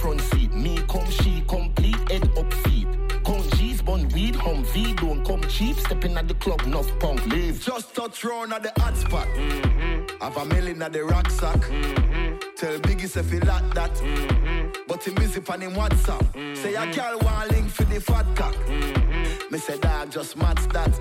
[0.00, 0.52] Front seat.
[0.54, 2.86] Me come she complete head up feet.
[3.24, 5.76] Count G's bun weed hum V don't come cheap.
[5.76, 7.60] Stepping at the club enough punk leave.
[7.60, 9.26] Just touch round at the hot spot.
[9.28, 10.22] Mm-hmm.
[10.22, 11.60] Have a million at the rucksack.
[11.60, 12.38] Mm-hmm.
[12.56, 13.94] Tell Biggie if he like that.
[13.94, 14.82] Mm-hmm.
[14.86, 16.56] But he busy on him WhatsApp.
[16.56, 18.56] Say a girl want link for the fat cock.
[19.50, 20.94] Me say dog just match that.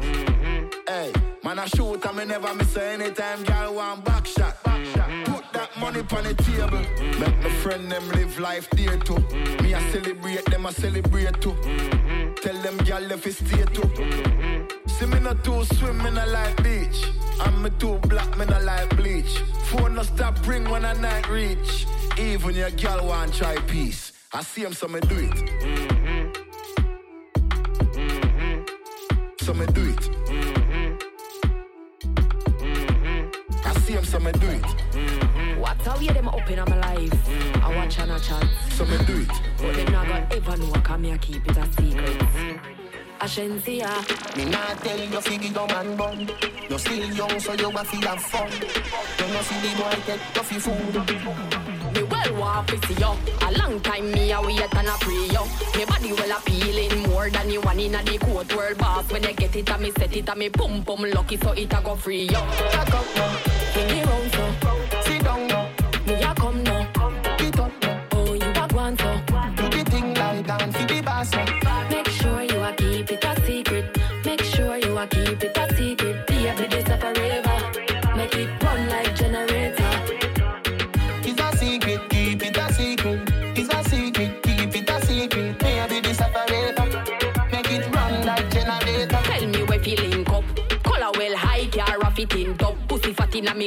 [0.88, 1.12] Hey,
[1.44, 4.56] man I shoot and me never miss her anytime girl want back shot.
[4.64, 5.37] Put that
[5.80, 6.84] money on the table.
[7.20, 9.20] Make my friend them live life there too.
[9.62, 11.56] Me I celebrate them I celebrate too.
[12.42, 13.90] Tell them girl if it's stay too.
[14.88, 17.12] See me not too swim in a light beach.
[17.40, 19.40] I'm me too black, me not like bleach.
[19.66, 21.86] Phone no stop ring when I night reach.
[22.18, 24.14] Even your girl want try peace.
[24.34, 25.38] I see him, so me do it.
[29.42, 30.10] So me do it.
[33.66, 35.27] I see him, so me do it.
[35.60, 37.10] What how you them up in my life?
[37.10, 37.66] Mm-hmm.
[37.66, 38.46] I watch and a chance.
[38.76, 39.28] So me do it.
[39.58, 42.20] But them not gonna ever know come here keep it a secret.
[42.20, 42.78] Mm-hmm.
[43.20, 44.38] Ashensia.
[44.38, 46.30] Me not tell you figure your man bun.
[46.70, 48.52] You still young, so you want to have fun.
[48.52, 51.96] You know see the boy get toughy food.
[51.96, 53.14] Me well want to see you.
[53.42, 55.44] A long time me a wait and a pray you.
[55.76, 59.12] Me body well appealing more than you one in a the court world boss.
[59.12, 61.74] When they get it and me set it and me pum pum lucky so it
[61.74, 62.32] a go free you.
[62.32, 63.40] Back up now,
[63.74, 64.77] bring it round so.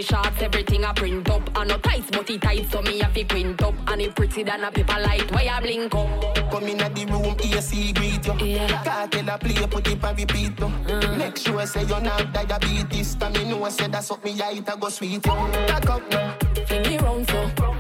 [0.01, 1.51] Me shorts, everything a print up.
[1.55, 3.75] I no tights, but it tight, so me have to print up.
[3.87, 6.51] And it pretty than a paper light, why I blink up.
[6.51, 8.47] Come in at the room, AC greet you.
[8.47, 8.83] Yeah.
[8.83, 10.65] Kartel a play, put it on repeat you.
[10.65, 11.17] Uh-huh.
[11.19, 13.15] Make sure say you're not diabetes.
[13.19, 15.21] Know say that's what me height a go sweet you.
[15.21, 16.35] Back up now,
[16.67, 17.80] Fling me round so.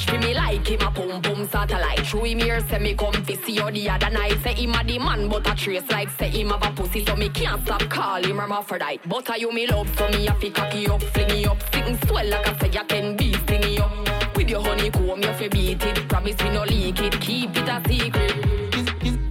[0.00, 2.06] Search for me like him a pum pum satellite.
[2.06, 4.38] Through him here say me come fi see you the other night.
[4.42, 7.16] Say him a the man but a trace like say him have a pussy so
[7.16, 9.00] me can't stop call him hermaphrodite.
[9.08, 11.98] But a you me love so me a fi cocky up, fling it up, sitting
[12.06, 14.36] swell like I say I can be sting it up.
[14.36, 17.82] With your honeycomb you fi beat it, promise me no leak it, keep it a
[17.88, 18.60] secret.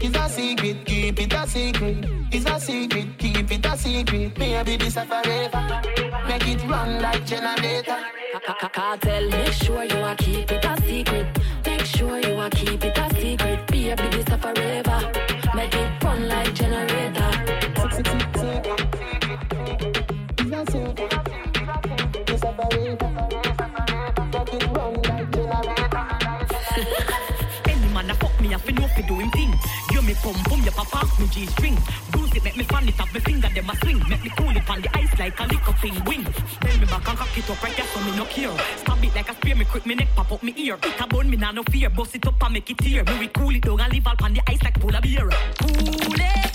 [0.02, 2.06] It's, a secret, keep it a secret.
[2.32, 4.38] It's a secret, keep it a secret.
[4.38, 5.82] Maybe this a forever.
[6.28, 7.98] Make it run like generator.
[8.58, 11.28] Kartel, make sure you a keep it a secret.
[11.66, 13.68] Make sure you a keep it a secret.
[13.68, 15.12] This a a forever.
[15.56, 17.30] Make it run like generator.
[27.68, 29.54] Any man a fuck me, I fi know fi do him thing.
[29.92, 31.78] You me pum pum, you pop off me G string.
[32.12, 34.02] Bruise it, make me fan it up, me finger them a swing.
[34.10, 36.24] Make me cool it on the ice like a liquor thing wing.
[36.62, 38.58] Bend me back and cock it up right there so me no care.
[38.78, 40.78] Stab it like a spear, me quick me neck pop up me ear.
[40.82, 43.04] It a bone me nah no fear, bust it up and make it tear.
[43.04, 45.30] Me we cool it down and leave all on the ice like polar beer.
[45.60, 46.49] Cool it,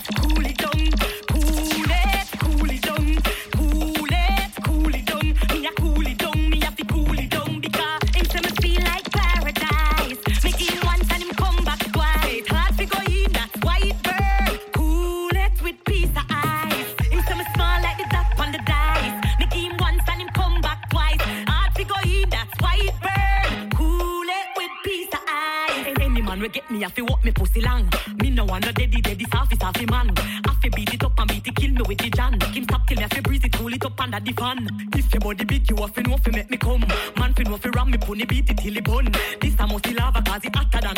[26.85, 27.89] me, I feel what me pussy long.
[28.21, 30.13] Me no want no daddy, daddy, selfie, selfie man.
[30.17, 32.41] I feel beat it up and beat it, kill me with the jan.
[32.41, 34.69] Him stop till me, I feel breeze it, cool it up under the fan.
[34.95, 36.85] If your body big, you have to know fi make me come.
[37.17, 39.13] Man fi know fi ram me, pony beat it till it bun.
[39.41, 40.95] This a must lava cause it hotter than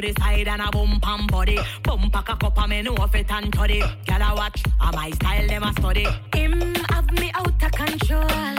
[0.00, 1.58] to the side and a bump and body.
[1.82, 3.80] Bump a cock up and me know fi tan to the.
[4.06, 6.06] Girl a watch, a my style them a study.
[6.34, 8.56] Him have me out of control.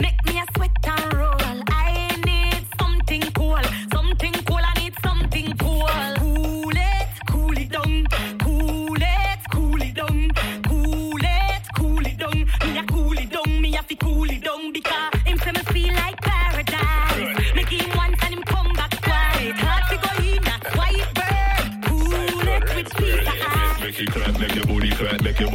[0.00, 1.43] Make me a sweat and roll.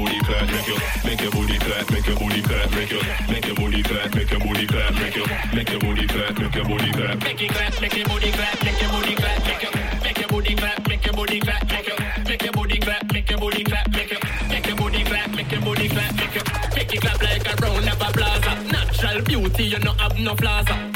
[0.06, 3.84] Make your, make your booty clap, make your booty clap, make your, make your booty
[3.84, 7.24] clap, make your booty clap, make your, make your booty clap, make your booty clap.
[7.24, 9.72] Make clap, make your booty clap, make your booty clap, make your,
[10.04, 13.30] make your booty clap, make your booty clap, make your, make your booty clap, make
[13.30, 16.44] your booty clap, make your, make your booty clap, make your booty clap, make your,
[16.76, 18.64] make it clap like a round of a plaza.
[18.72, 20.92] Natural beauty, you no have no plaza.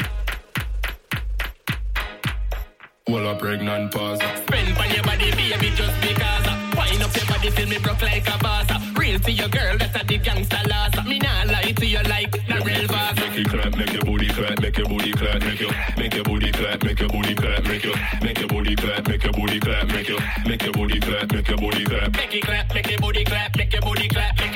[3.06, 4.18] Well, a pregnant pause.
[4.46, 6.46] Spend on your body, baby, just because.
[6.46, 8.73] uh, Wind up your body till me broke like a vase.
[9.04, 10.90] Uh, Real to your girl, that's a the gangster laws.
[10.96, 13.16] uh, Me nah lie to you like the real vase.
[13.16, 16.24] Make it clap, make your booty clap, make your booty clap, make your, make your
[16.24, 19.60] booty clap, make your booty clap, make your, make your booty clap, make your booty
[19.60, 22.12] clap, make your, make your booty clap, make your booty clap.
[22.16, 24.53] Make it clap, make your booty clap, make your booty clap, make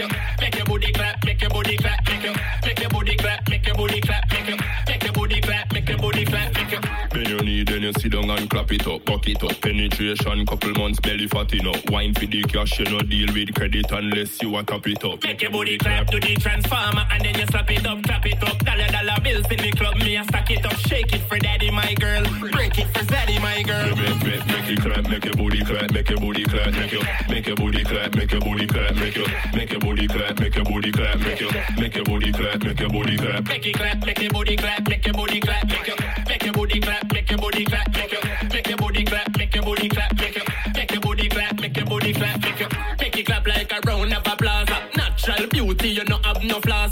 [7.89, 9.61] you sit down and clap it up, buck it up.
[9.61, 11.91] Penetration, couple months, belly fatting up.
[11.91, 15.23] Wine for the cash, you no deal with credit unless you a top it up.
[15.23, 18.43] Make your booty clap to the transformer and then you slap it up, clap it
[18.43, 18.59] up.
[18.59, 21.71] Dollar dollar bills in the club, me a stack it up, shake it for daddy,
[21.71, 22.25] my girl.
[22.53, 23.97] Break it for zaddy, my girl.
[23.97, 27.03] Make, make, make it clap, make your booty clap, make your booty clap, make your,
[27.29, 30.55] make your booty clap, make your booty clap, make your, make your booty clap, make
[30.57, 33.49] your booty clap, make your, make your booty clap, make your booty clap.
[33.49, 35.97] Make it clap, make your booty clap, make your booty clap, make your,
[36.39, 38.21] make your booty clap, make your booty clap, make your,
[38.53, 41.77] make your booty clap, make your booty clap, make your, make your booty clap, make
[41.77, 42.69] your booty clap, make your,
[43.01, 44.89] make it clap like a round of a plaza.
[44.97, 46.91] Natural beauty, you no have no flaws.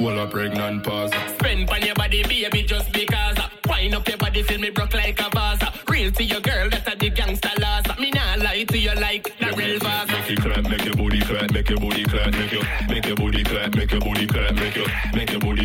[0.00, 1.12] Well, a pregnant pause.
[1.38, 3.38] Spend on your body, baby, just because.
[3.68, 5.62] Wind up your body till me broke like a vase.
[5.88, 7.84] Real to your girl, that's a the gangster laws.
[7.98, 10.08] Me nah lie to you like the real vase.
[10.08, 13.16] Make it clap, make your booty clap, make your booty clap, make your, make your
[13.16, 15.09] booty clap, make your booty clap, make your, make your booty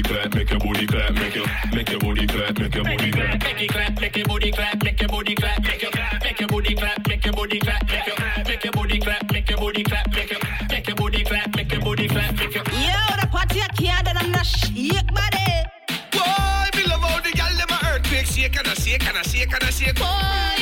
[0.08, 3.44] clap, make your booty clap, make your, make your booty clap, make your booty clap.
[3.44, 6.40] Make it clap, make your booty clap, make your booty clap, make your, clap, make
[6.40, 8.16] your booty clap, make your booty clap, make your,
[8.46, 10.40] make your booty clap, make your booty clap, make your,
[10.70, 12.64] make your booty clap, make your booty clap, make your.
[12.66, 15.64] Yo, the party a can't and I'm not shake body.
[16.12, 19.24] Boy, me love how the gal dem a earthquake shake and a shake and a
[19.24, 19.96] shake and a shake.
[19.96, 20.55] Boy,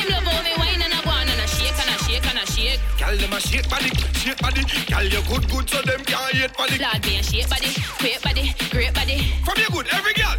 [3.34, 4.62] a shake body, shake body.
[4.86, 6.78] Gal you good good so them can't hate body.
[6.78, 7.68] Lord, me a shake body,
[7.98, 9.18] great body, great body.
[9.44, 10.36] From you good, every gal.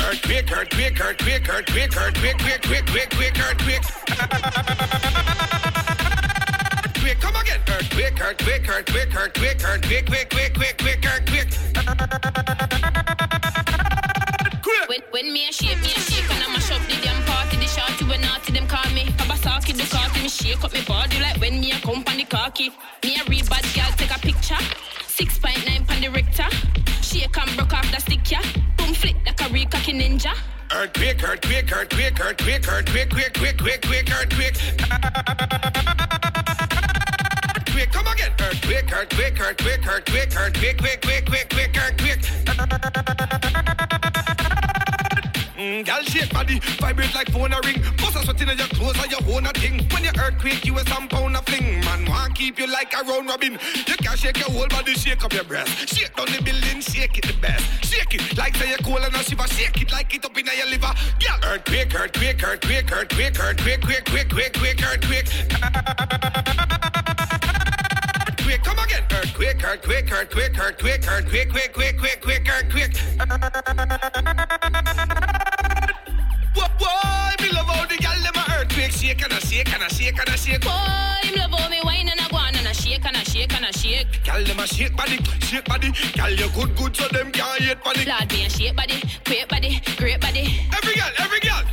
[0.00, 3.82] Earthquake, earthquake, earthquake, earthquake, earthquake, quake, quake, quake, quake, earthquake.
[6.86, 7.60] Earthquake, come again.
[7.68, 11.50] Earthquake, earthquake, earthquake, earthquake, earthquake, quake, quake, quake, quake, earthquake.
[14.88, 16.65] When, when me a shake, me a shake and I mash
[20.26, 22.70] Me shake up me body like when me a come cocky.
[23.04, 24.58] Me a real bad girl take a picture.
[25.06, 26.50] Six point nine pan the Richter.
[27.00, 28.40] Shake and broke off the stick ya.
[28.76, 30.34] Boom flick like a real cocky ninja.
[30.74, 34.56] Earthquake, earthquake, earthquake, earthquake, earthquake, quake, quake, quake, quake, earthquake.
[37.54, 38.32] Earthquake, come again.
[38.40, 43.55] Earthquake, earthquake, earthquake, earthquake, earthquake, quake, quake, quake, quake, earthquake.
[45.66, 47.82] Mm, Girl, shake body, vibrate like phone a ring.
[47.98, 49.82] Bust a sweat in your clothes or your own a thing.
[49.90, 51.80] When you earthquake, you a some pound a fling.
[51.80, 53.58] Man, want keep you like a round robin.
[53.88, 55.88] You can shake your whole body, shake up your breast.
[55.88, 57.64] Shake down the building, shake it the best.
[57.84, 59.48] Shake it like say you're cold and a shiver.
[59.48, 60.92] Shake it like it up in your liver.
[61.18, 65.26] Girl, earthquake, earthquake, earthquake, earthquake, earthquake, quake, quake, quake, quake, earthquake.
[68.28, 69.02] Earthquake, come again.
[69.10, 72.94] Earthquake, earthquake, earthquake, earthquake, earthquake, quake, quake, quake, quake, earthquake.
[76.80, 79.88] Whoa, me love how the gal dem a earthquake shake and a shake and a
[79.94, 80.60] shake and a shake.
[80.62, 80.70] Boy,
[81.22, 83.54] him love how me wine and a go on and a shake and a shake
[83.54, 84.06] and a shake.
[84.24, 85.92] Gal dem a shake body, shake body.
[86.14, 88.04] Gal you good good so them can't hate body.
[88.04, 90.60] Lord, me a shake body, great body, great body.
[90.76, 91.64] Every gal, every gal.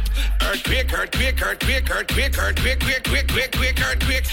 [0.41, 4.25] Earthquake, earthquake, earthquake, earthquake, earthquake, quake, quake, quake, quake, earthquake.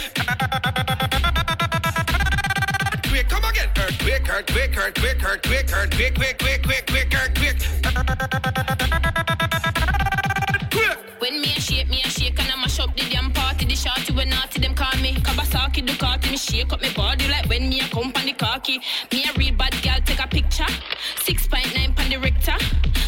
[2.93, 3.69] Earthquake, come again.
[3.77, 7.59] Earthquake, earthquake, earthquake, earthquake, earthquake, quake, quake, quake, quake, earthquake.
[16.51, 18.81] Shake up me body like when me a come on the cocky.
[19.13, 20.67] Me a real bad girl take a picture.
[21.23, 22.59] Six point nine pan the Richter.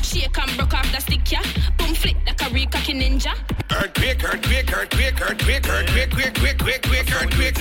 [0.02, 1.40] Shake and broke off the stick ya.
[1.76, 3.34] Boom flick like a real cocky ninja.
[3.70, 7.58] Earthquake, earthquake, earthquake, earthquake, earthquake, quake, quake, quake, quake, earthquake.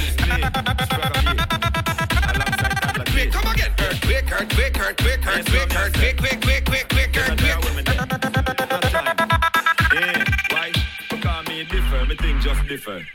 [3.00, 3.72] Earthquake, come again.
[3.80, 7.58] Earthquake, earthquake, earthquake, earthquake, earthquake, quake, quake, quake, quake, earthquake.
[9.94, 10.72] Yeah, why?
[11.10, 13.00] Because me differ, me think just differ.
[13.00, 13.11] Just differ,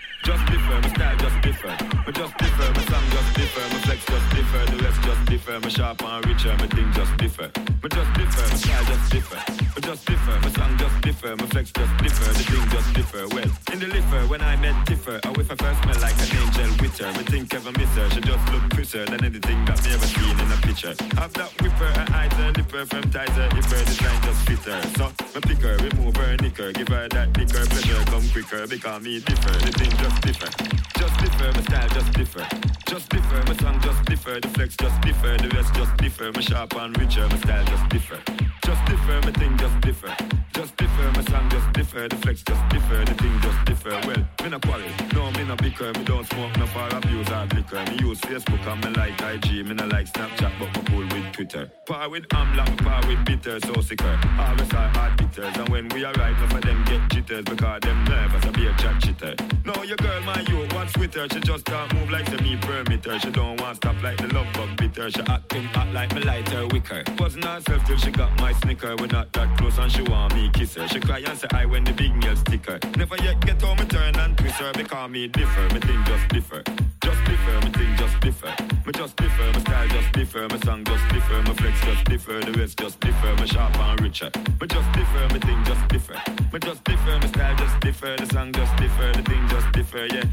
[5.46, 5.60] differ.
[5.60, 7.50] My sharp and richer, me think just differ.
[7.82, 9.52] Me just differ, my style just differ.
[9.52, 11.36] Me just differ, my song just differ.
[11.36, 13.28] My flex just differ, the thing just differ.
[13.28, 16.36] Well, in the liver, when I met Tiffer, I whiff I first smell like an
[16.36, 17.12] angel with her.
[17.12, 20.36] Me think ever miss her, she just look crisper than anything that me ever seen
[20.40, 20.94] in a picture.
[21.16, 24.35] Have that whipper, her eyes, her lipper, from if her design just
[24.66, 24.96] fit.
[24.96, 29.02] So, me pick her, remove her knicker, give her that dicker, pleasure come quicker, because
[29.02, 30.50] me differ, the thing just differ.
[30.98, 32.46] Just differ, my style just differ.
[32.86, 36.40] Just differ, my song just differ, the flex just differ, the rest just differ, my
[36.40, 38.18] sharp and richer, my style just differ.
[38.64, 40.45] Just differ, my thing just differ.
[40.56, 43.90] Just differ, my song just differ, the flex just differ, the thing just differ.
[44.06, 47.52] Well, me no quarrel, no me no bicker, me don't smoke no far abuse hard
[47.52, 47.84] liquor.
[47.90, 51.30] Me use Facebook and me like IG, me no like Snapchat, but me cool with
[51.34, 51.70] Twitter.
[51.84, 54.18] Par with Amla, par with bitter, so sicker.
[54.38, 58.04] Always are hard bitters, and when we arrive, none of them get jitters because them
[58.04, 59.34] nervous, I be a chat chitter.
[59.66, 61.28] No, your girl, my you, what's with her?
[61.28, 62.26] She just can't move like
[62.66, 63.18] permit her.
[63.18, 65.10] She don't want stop like the love bug bitter.
[65.10, 67.02] She acting hot like me lighter wicker.
[67.18, 68.94] Wasn't herself till she got my snicker.
[68.98, 70.88] We're not that close and she want me kiss her.
[70.88, 72.78] She cry and say I when the big nails stick her.
[72.96, 75.74] Never yet get home, me turn and twist her because me differ.
[75.74, 76.62] Me think just differ.
[77.06, 78.54] Just differ, me think just differ.
[78.86, 82.40] Me just differ, my style just differ, my song just differ, my flex just differ,
[82.40, 84.30] the rest just differ, my sharp and richer.
[84.60, 86.22] Me just differ, me think just differ.
[86.52, 90.06] Me just differ, my style just differ, the song just differ, the thing just differ,
[90.06, 90.24] yeah.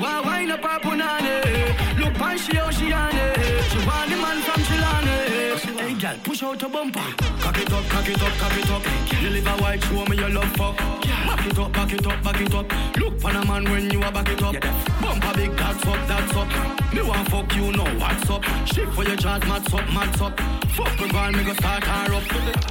[0.00, 1.98] Want wine up her punani.
[2.00, 3.64] Look on she how she on it.
[3.70, 4.59] She want the man from
[6.10, 7.00] girl, push out your bumper.
[7.40, 9.22] Cock it up, cock it up, cock it up.
[9.22, 10.76] You live a white, show me your love fuck.
[10.76, 12.96] Back it up, back it up, back it up.
[12.96, 14.54] Look for a man when you a back it up.
[15.00, 16.94] Bumper big, that's up, that's up.
[16.94, 18.44] Me want fuck you know what's up.
[18.66, 20.40] Shift for your jaws, mad up, mad up.
[20.76, 22.24] Fuck me girl, me go start her up.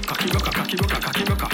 [0.08, 1.50] Cocky rocker, cocky rocker, cocky rocker.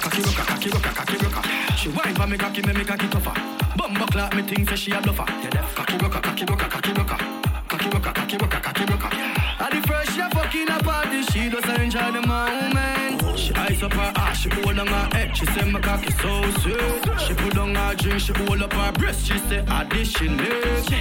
[0.00, 1.76] Cocky rocker, cocky rocker, cocky rocker.
[1.76, 3.34] She whine for me cocky, me me cocky tougher.
[3.76, 5.26] Bumbo clock, me think say she a bluffer.
[5.74, 7.49] Cocky rocker, cocky rocker, cocky rocker.
[7.70, 9.16] Cocky rocker, cocky rocker, cocky rocker.
[9.60, 13.19] At the first she fucking a party, she just enjoy the moment.
[13.40, 16.42] She ice up her ass, she hold on her head, she say my cocky so
[16.60, 17.20] sweet.
[17.26, 20.50] She put on her drink, she hold up her breast, she say ah, additionally.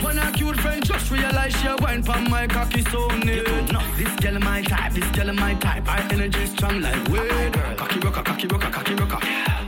[0.01, 3.45] When her cute friend just realize she a wine for my cocky so neat.
[3.73, 5.85] No, this girl my type, this girl my type.
[5.85, 7.53] Her energy strong like weed.
[7.77, 9.19] Cocky rocker, cocky rocker, cocky rocker.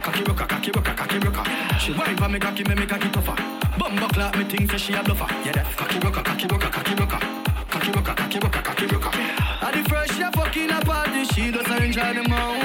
[0.02, 1.80] Cocky rocker, cocky rocker, cocky rocker.
[1.80, 3.36] She wine for me cocky, me me cocky tougher.
[3.78, 5.28] Bumbo clock, me think say she a bluffer.
[5.46, 7.20] Yeah, that cocky rocker, cocky rocker, cocky rocker.
[7.70, 9.18] Cocky rocker, cocky rocker, cocky rocker.
[9.62, 12.61] At the first she a fucking a party, she just enjoy the moment.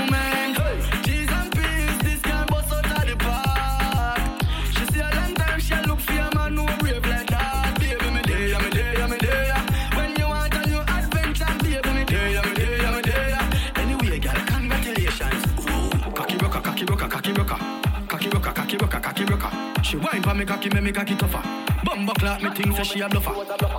[20.36, 21.42] Me cocky, me me cocky tougher.
[21.84, 23.32] Bumbo clock, me think say she a bluffer.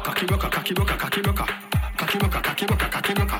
[0.04, 1.46] Cocky rocker, cocky rocker, cocky rocker.
[1.98, 3.40] Cocky rocker, cocky rocker, cocky rocker.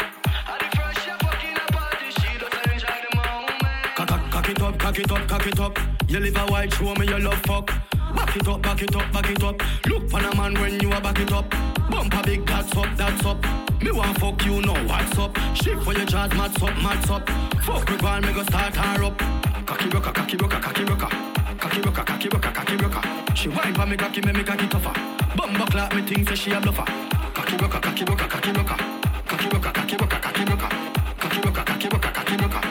[3.96, 5.80] Cock, it up, cock it up, cock it up.
[6.08, 7.68] You live a white, show me your love fuck.
[8.16, 9.62] Back it up, back it up, back it up.
[9.88, 11.50] Look for a man when you a back it up.
[11.90, 13.44] Bumper big, that's up, that's up.
[13.82, 15.36] Me want fuck you know what's up.
[15.56, 17.30] Shift for your jaws, mad up, mad up.
[17.64, 19.18] Fuck me, girl, me go start her up.
[19.66, 21.37] Cocky rocker, cocky rocker, cocky rocker.
[21.60, 23.36] Cocky rocker, cocky rocker, cocky rocker.
[23.36, 24.94] She whine for me cocky, me me cocky tougher.
[25.36, 26.86] Bumbo clock, me think say she a bluffer.
[27.34, 28.78] Cocky rocker, cocky rocker, cocky rocker.
[29.26, 30.70] Cocky rocker, cocky rocker, cocky rocker.
[31.18, 32.62] Cocky rocker, cocky rocker, cocky rocker.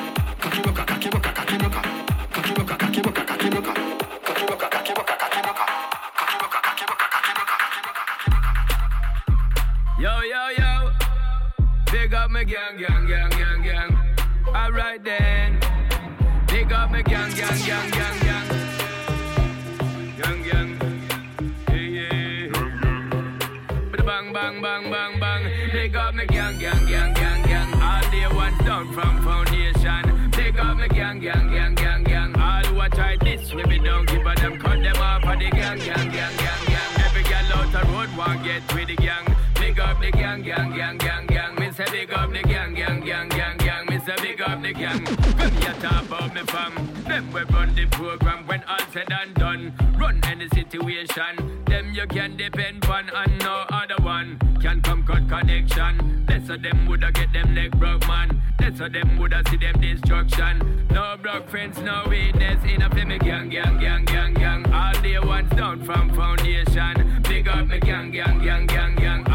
[0.41, 1.83] Cocky rocker, cocky rocker, cocky rocker.
[2.31, 3.75] Cocky rocker, cocky rocker, cocky rocker.
[4.23, 5.79] Cocky rocker, cocky rocker, cocky rocker.
[9.99, 10.91] Yo, yo, yo.
[11.91, 13.99] Big up my gang, gang, gang, gang, gang.
[14.47, 15.59] Alright then.
[16.47, 18.21] Big up my gang, gang, gang, gang.
[18.21, 18.66] Gang,
[28.97, 30.31] from foundation.
[30.31, 32.35] Big up my gang, gang, gang, gang, gang.
[32.41, 34.59] All who a try this, we be don't give a them.
[34.59, 36.91] Cut them off of the gang, gang, gang, gang, gang.
[37.05, 39.27] Every girl out the road want get with the gang.
[39.61, 41.55] Big up the gang, gang, gang, gang, gang.
[41.57, 43.29] Me say big up the gang, gang, gang,
[44.37, 45.05] big up the gang.
[45.39, 46.75] When you talk about me fam,
[47.05, 49.73] them we run the program when all said and done.
[49.99, 55.29] Run any situation, them you can depend on and no other one can come cut
[55.29, 56.25] connection.
[56.27, 58.43] That's how them woulda get them neck broke man.
[58.59, 60.87] That's how them woulda see them destruction.
[60.91, 64.73] No broke friends, no weakness in a me gang, gang, gang, gang, gang.
[64.73, 67.23] All day ones down from foundation.
[67.23, 69.26] Big up me gang, gang, gang, gang, gang.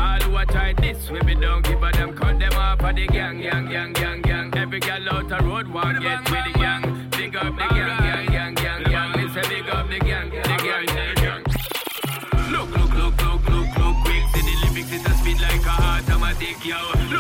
[0.41, 3.41] I try this, we be don't give a them cut them off of the gang,
[3.41, 4.51] gang, gang, gang, gang.
[4.57, 7.09] Every girl out the road want get with the gang.
[7.11, 9.19] Big up the gang, gang, gang, gang, gang.
[9.19, 11.43] It's a big up the gang, the gang, the gang.
[12.51, 14.23] Look, look, look, look, look, look, quick.
[14.33, 17.10] See the lyrics, it a speed like a automatic, yo.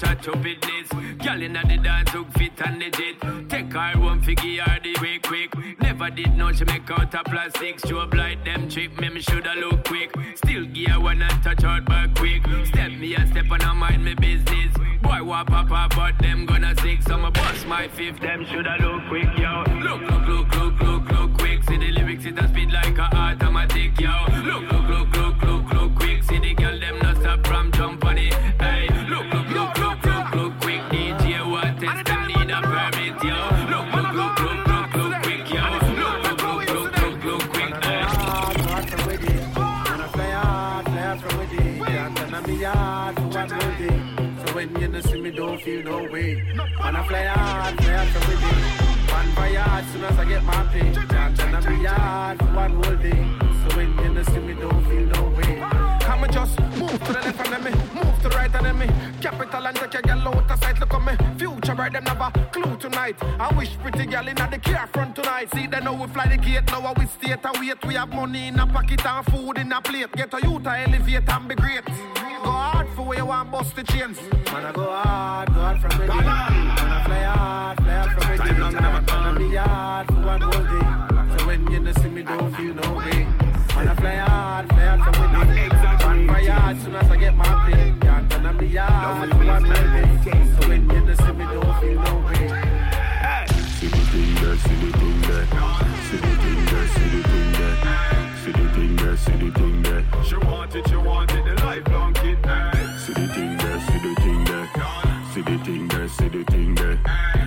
[0.00, 0.88] Chat stupidness.
[1.22, 3.20] Girl in the dance look fit and legit.
[3.50, 5.50] Take her one figure her the way quick.
[5.80, 7.76] Never did know she make out a plastic.
[7.78, 10.10] Strobe light them trip me, me shoulda look quick.
[10.36, 12.42] Still gear when I touch out back quick.
[12.66, 14.72] Step me a step and I mind me business.
[15.02, 17.02] Boy what pop up but them gonna sick.
[17.02, 19.64] So my boss my fifth, them shoulda look quick, yo.
[19.80, 21.62] Look, look, look, look, look, look quick.
[21.64, 24.12] See the lyrics it a speed like a automatic, yo.
[24.44, 26.22] Look, look, look, look, look, look quick.
[26.22, 26.79] See the girl
[44.66, 46.42] when you don't see me, don't feel no way.
[46.82, 48.60] And I fly hard, fly hard from within.
[49.10, 50.80] One by yard, soon as I get my pay.
[50.80, 53.22] And I be hard for one whole day.
[53.62, 55.56] So when you don't see me, don't feel no way.
[56.00, 58.66] Come and just move to the left and then me, move to the right and
[58.66, 58.88] then me.
[59.20, 60.50] Capital and take your girl out
[61.80, 63.16] bright, them never clue tonight.
[63.38, 65.48] I wish pretty girl in the car front tonight.
[65.54, 67.82] See, they know we fly the gate, now we stay and wait.
[67.86, 70.12] We have money in a pocket and food in a plate.
[70.12, 71.86] Get a youth to elevate and be great.
[72.44, 74.18] Go hard for where you want bust the chains.
[74.52, 76.14] Man, I go hard, go hard from the day.
[76.14, 78.58] Man, I fly hard, fly hard from the day.
[78.60, 81.38] Man, I be hard for one whole day.
[81.38, 83.24] So when you see me, don't feel no way.
[83.74, 85.68] Man, I fly hard, fly hard from the day.
[85.68, 87.94] Man, fly hard soon as I get my pay.
[88.00, 90.40] Can't turn be hard for one whole day.
[90.60, 91.59] So when you see me, don't
[106.10, 106.98] see the thing there.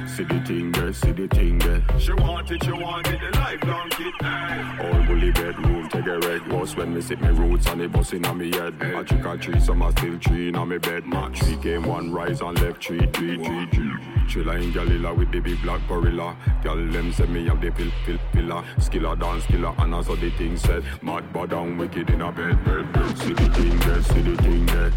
[0.07, 1.83] See the thing there, see the thing there.
[1.89, 1.99] See the thing there, see the thing there.
[1.99, 3.37] She want it, she want it, the.
[3.37, 3.43] Hey.
[3.43, 4.13] Lifelong kid.
[4.21, 4.91] Hey.
[4.91, 8.13] All bully bedroom, take a red bus when me sit me roots and the bus
[8.13, 8.75] inna me head.
[8.81, 11.05] A trick or treat, some a still tree inna me bed.
[11.05, 13.91] Man, three game, one rise and left, three, three, three, three.
[14.27, 16.35] Chilla in Galila with the big black gorilla.
[16.63, 18.63] Girl, them say me have the pill, pill, pillar.
[18.77, 20.83] Skiller dance, killer, and as all the thing said.
[21.01, 23.17] Mad, bad and wicked in a bed, bed, bed.
[23.17, 24.91] See the thing there, see the thing there.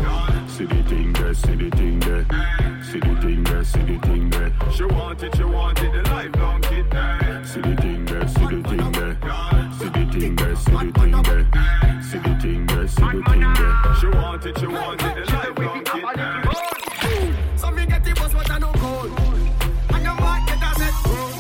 [0.49, 2.27] See the thing there, see the thing there.
[2.83, 4.53] See the thing there, see the thing there.
[4.73, 6.93] She want it, she want it, the lifelong kid.
[6.93, 7.45] Hey.
[7.45, 9.17] See the thing there, see the thing there.
[9.79, 11.45] See the thing there, see the thing there.
[12.03, 13.95] See the thing there, see the thing there.
[14.01, 16.05] She want it, she want it, the lifelong kid.
[17.01, 17.35] Hey.
[17.57, 19.11] So me get the bus, but I no cold.
[19.95, 21.33] And your mark get a set room.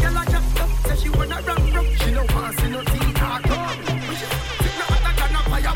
[0.00, 1.86] Girl a jack up, say she wanna rock rock.
[2.00, 3.76] She no want see no tea talk talk.
[3.86, 4.26] When she
[4.62, 5.74] sit no hotter than a fire.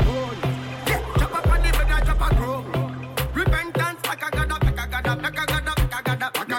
[0.87, 2.59] Yeah, drop up on the I drop a grow.
[3.33, 5.15] Repentance, like a gada, like a a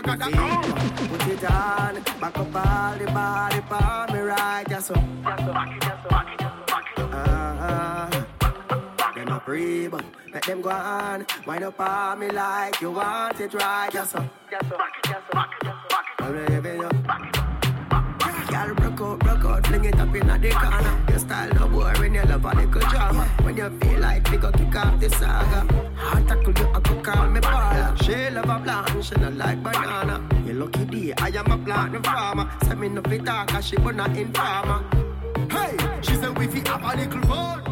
[0.00, 0.69] a a
[1.42, 4.94] it on, back up all the body, palm me right, yes so.
[7.02, 8.10] Uh-huh.
[9.14, 11.26] Them a pray, but let them go on.
[11.46, 14.30] Wind up on me like you want it right, yes sir.
[14.50, 14.76] Yes sir.
[15.08, 15.44] Yes sir.
[16.18, 16.94] I'm living up.
[16.94, 17.39] Girl, broke out,
[19.80, 21.04] fling it up in the corner.
[21.08, 23.24] Your style no boring, you love a little drama.
[23.42, 25.66] When you feel like we go kick off the saga.
[25.96, 28.02] Hard tackle you, I go call me baller.
[28.02, 30.28] She love a blonde, she not like banana.
[30.46, 32.50] You lucky day, I am a plant farmer.
[32.64, 34.84] Send me no fit talk, she but not informer.
[35.50, 37.69] Hey, she said we fi have a little fun.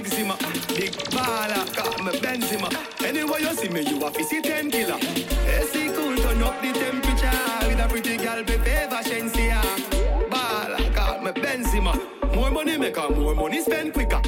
[0.00, 0.36] Eczema.
[0.68, 2.68] Big baller, got me Benzema.
[3.04, 4.96] Anyway you see me, you a see ten killer.
[4.96, 9.60] AC cool, turn up the temperature with a pretty girl, be favor Shenseea.
[10.30, 12.34] Baller, got me Benzema.
[12.34, 14.20] More money make her, more money spend quicker.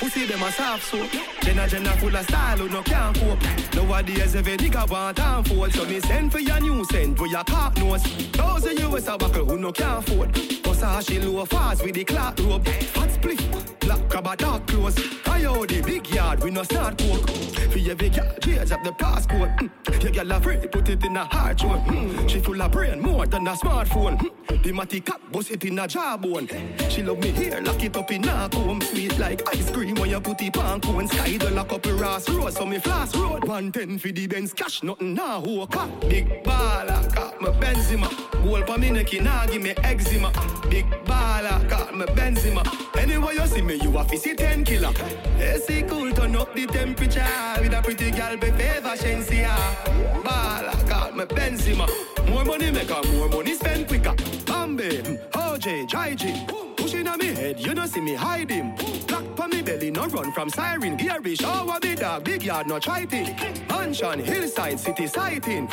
[0.00, 1.10] Pussy them a soft soap.
[1.42, 3.74] Jenna Jenna full of style who no can't cope.
[3.74, 5.72] Nowadays every nigga want and fold.
[5.72, 8.02] So me send for your new send for your cock nose.
[8.32, 10.34] Those of you a buckle who no can't afford.
[10.64, 12.66] Cause how she low fast with the clock rope.
[12.66, 13.40] Fat split,
[14.22, 14.98] crab a dark clothes.
[15.26, 17.30] I hold the big yard, we no start coke.
[17.70, 19.56] For your big yard, change up the passcode.
[19.58, 20.02] Mm.
[20.02, 21.80] Your girl afraid, put it in a hard one.
[21.80, 22.28] Mm.
[22.28, 24.18] She full of brain, more than a smartphone.
[24.18, 24.62] Mm.
[24.62, 26.48] The matty cap, bust it in a jawbone.
[26.88, 28.80] She love me here, lock it up in a comb.
[28.80, 31.08] Sweet like ice cream when you put it on cone.
[31.08, 33.44] Sky the lock up a Ross Road, so me flash road.
[33.44, 36.08] 110 for the Benz cash, nothing now, a.
[36.08, 38.08] Big baller, my Benzema.
[38.44, 40.30] Goal pa me neck, nah give me eczema.
[40.68, 42.62] Big baller, got my Benzema.
[42.96, 44.92] Anyway you see me, you a fizzy 10 killer.
[45.38, 47.24] AC cool, turn up the temperature.
[47.60, 49.54] With a pretty girl, be favor, Shenseea.
[50.22, 51.88] Baller, got my Benzema.
[52.30, 54.14] More money make her, more money spend quicker.
[54.44, 54.88] Bambi,
[55.32, 56.14] OJ, Jai
[56.76, 58.74] Pushing on me head, you know see me him.
[59.06, 60.96] Black pa me belly, no run from siren.
[60.96, 63.06] Gary shower the dog, big yard, no try.
[63.68, 65.68] Mansion, hillside, city sighting.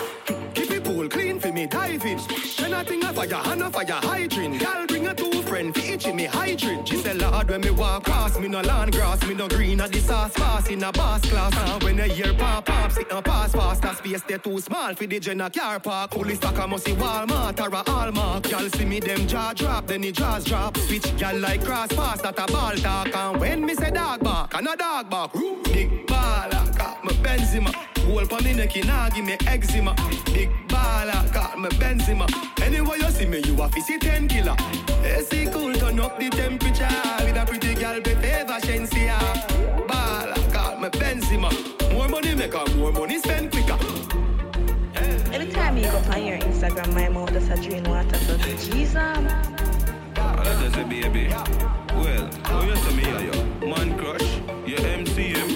[0.86, 2.20] Pool clean for me diving.
[2.58, 4.60] Then I think of fire, hand of fire hydrant.
[4.60, 6.88] Girl bring a two friend for each me hydrant.
[6.88, 9.92] She say Lord when me walk past me no land grass, me no green at
[9.92, 11.58] the sauce pass in a boss class.
[11.58, 13.82] And when I hear pop pop, sit and pass fast.
[13.82, 16.12] That space they too small for the Jenna car park.
[16.14, 18.50] Fully stock I must see Walmart or a Hallmark.
[18.52, 20.78] Y'all see me them jaw drop, then the jaws drop.
[20.78, 24.54] Switch Y'all like cross pass that a ball talk And when me say dog bark,
[24.54, 25.34] and a dog bark
[25.64, 27.74] Big baller, got my Benzema
[28.06, 32.26] Goal pa me neck, nah give me eczema Big baller, got my Benzema.
[32.62, 34.56] Anyway you see me, you a fizzy 10 killer.
[35.04, 37.02] AC cool, turn up the temperature.
[37.26, 39.18] With a pretty girl, be favor, Shenseea
[39.90, 41.52] Baller, got my Benzema.
[41.94, 43.78] More money make her, more money spend quicker.
[45.34, 48.18] Every time you go on your Instagram, my mouth does a drain water.
[48.20, 49.56] So, the Jesus
[50.46, 51.28] that is a baby.
[51.96, 53.68] Well, oh you say me are you?
[53.68, 54.22] Man crush,
[54.68, 55.55] your MCM,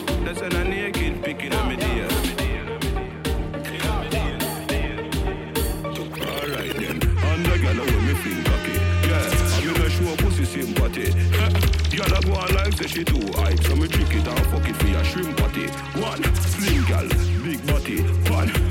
[7.73, 8.73] girl when me feel cocky.
[9.07, 11.11] Yeah, in a show pussy sympathy.
[11.95, 14.67] Girl a go on like say she too hype, so me trick it and fuck
[14.67, 15.67] it for your shrimp party.
[15.99, 17.07] One, slim girl,
[17.43, 18.68] big body, fun.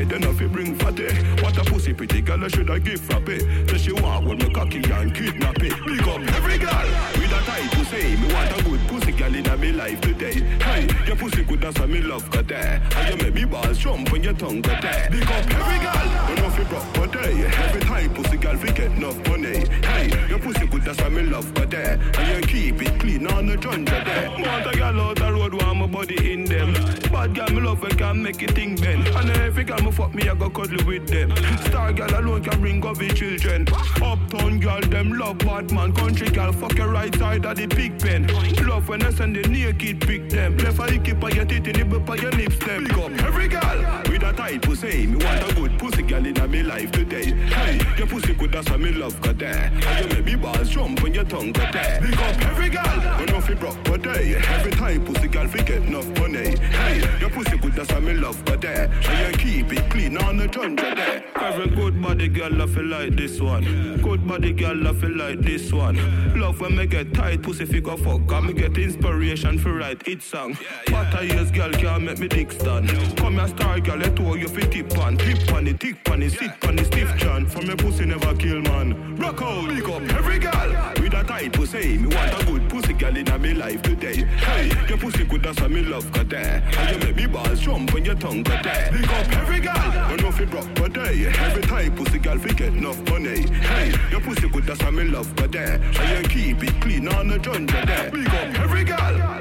[0.00, 1.12] We better not fi bring fatty.
[1.42, 3.38] What a pussy pretty girl, I should I give frappe.
[3.68, 5.74] Say she want when me cocky and kidnap it.
[5.84, 6.88] Big up every girl
[7.20, 8.16] with a tight pussy.
[8.16, 10.40] Me want a good pussy girl in me life today.
[10.62, 12.80] Hey, your pussy good as me love got there.
[12.96, 15.10] And you make me balls jump when your tongue got there.
[15.10, 17.44] Big up every girl, you know fi broke for day.
[17.44, 19.68] Every time pussy girl fi get enough money.
[19.84, 22.00] Hey, your pussy good as me love got there.
[22.16, 24.30] And you keep it clean on the jungle there.
[24.30, 26.72] Want a girl out the road, want my body in them.
[27.12, 29.06] Bad girl me love, I can make it think bend.
[29.06, 31.34] And every Every girl me fuck me, I go cuddle with them.
[31.66, 33.66] Star girl alone can bring up the children.
[34.02, 35.92] Uptown girl, them love bad man.
[35.92, 38.26] Country girl, fuck your right side of the pig pen.
[38.66, 40.56] Love when I send the naked pick them.
[40.58, 42.86] Left eye keep on your teeth, nibble on your lips them.
[43.20, 45.06] Every girl with a tight pussy.
[45.06, 47.24] Me want a good pussy girl in my life today.
[47.24, 49.70] Hey, your pussy good, that's what me love got there.
[49.72, 51.96] And you make me balls jump when your tongue got there.
[51.96, 54.36] Up every girl, when fi broke but day.
[54.36, 56.56] Every time pussy girl fi get enough money.
[56.58, 58.90] Hey, your pussy good, that's what me love got there.
[59.08, 61.24] And you keep it clean on the tundra there.
[61.36, 64.00] Every good body girl I feel like this one.
[64.02, 65.96] Good body girl I feel like this one.
[66.38, 68.30] Love when me get tight, pussy figure fuck.
[68.32, 70.56] And me get inspiration for write it song.
[70.86, 72.88] But I years girl can't make me dick stand.
[73.16, 75.16] Come here star girl, let all you fit tip on.
[75.16, 77.46] Tip on it, tick on it, sit on it, stiff chan.
[77.46, 79.16] From me pussy never kill man.
[79.16, 80.92] Rock out, pick up every girl.
[81.00, 84.24] With a tight pussy, me want a good pussy girl in my life today.
[84.24, 86.62] Hey, your pussy good, what me love got there.
[86.78, 88.90] And you make me balls jump when your tongue got there.
[88.92, 90.10] Pick up every girl.
[90.10, 91.26] You know fi broke but day.
[91.26, 93.42] Every time pussy girl fi get enough money.
[93.42, 95.80] Hey, your pussy good, why me love but there.
[96.00, 98.10] And you keep it clean on the jungle there.
[98.10, 99.38] Big up every girl.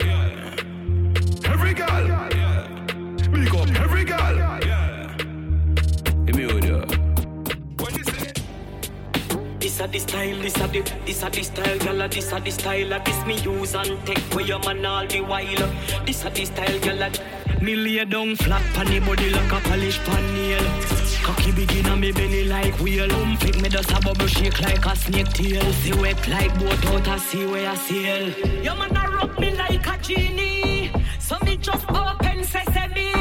[1.46, 2.30] Every girl.
[3.32, 3.79] Big up
[9.80, 12.12] This a the style, this a the, this a the style, gyal.
[12.12, 15.70] This a the style, this me use and take for your man all the while.
[16.06, 17.62] This a the style, gyal.
[17.62, 21.24] Me lay down flat the body like a polish pan.
[21.24, 23.10] Cocky begin on me belly like wheel.
[23.10, 25.72] Um, pick me just a bubble shake like a snake tail.
[25.72, 28.30] See wet like boat out a sea where I sail.
[28.62, 33.18] Your man a rub me like a genie, so me just open sesame.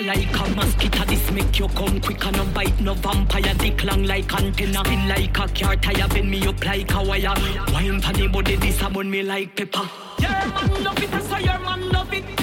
[0.00, 3.54] Like a mosquito, this make you come quick and no bite no vampire.
[3.54, 6.08] Dick long like antenna, feel like a car tire.
[6.08, 7.34] Bend me up like a wire.
[7.72, 9.88] Wine for the body, this a me like pepper.
[10.18, 12.35] Yeah man love it, say your man love it.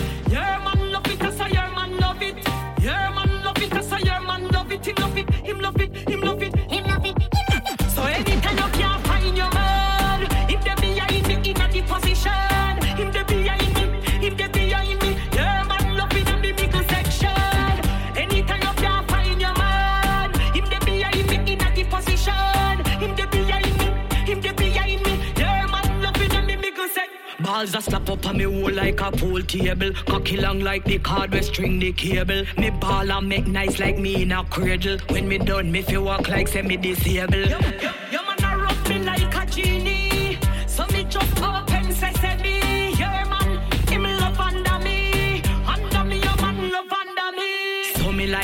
[28.33, 29.91] Me hole like a pool table.
[30.05, 32.43] Cocky long like the card where string the cable.
[32.57, 34.97] Me ball make nice like me in a cradle.
[35.09, 36.77] When me done, me feel walk like semi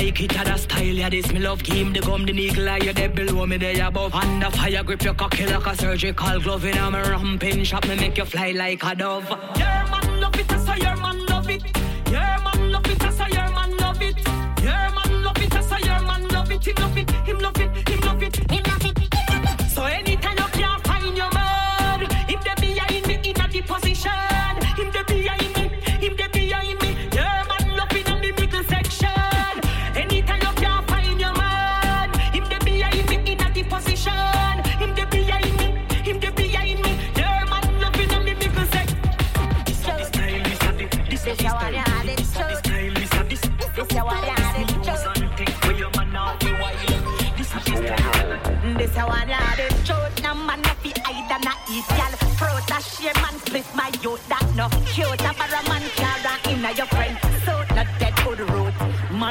[0.10, 1.94] like it, other style, yeah, this me love game.
[1.94, 4.16] The gum, the eye, you there below me, above.
[4.16, 6.66] Under fire grip, your cocky like a surgical glove.
[6.66, 9.30] In a ramping shop, me make you fly like a dove.
[9.30, 11.64] Your man love it, I say your man love it.
[12.08, 14.18] Your man love it, I say your man love it.
[14.64, 17.62] Your man love it, I say your man love it, him love it, him love
[17.62, 17.69] it,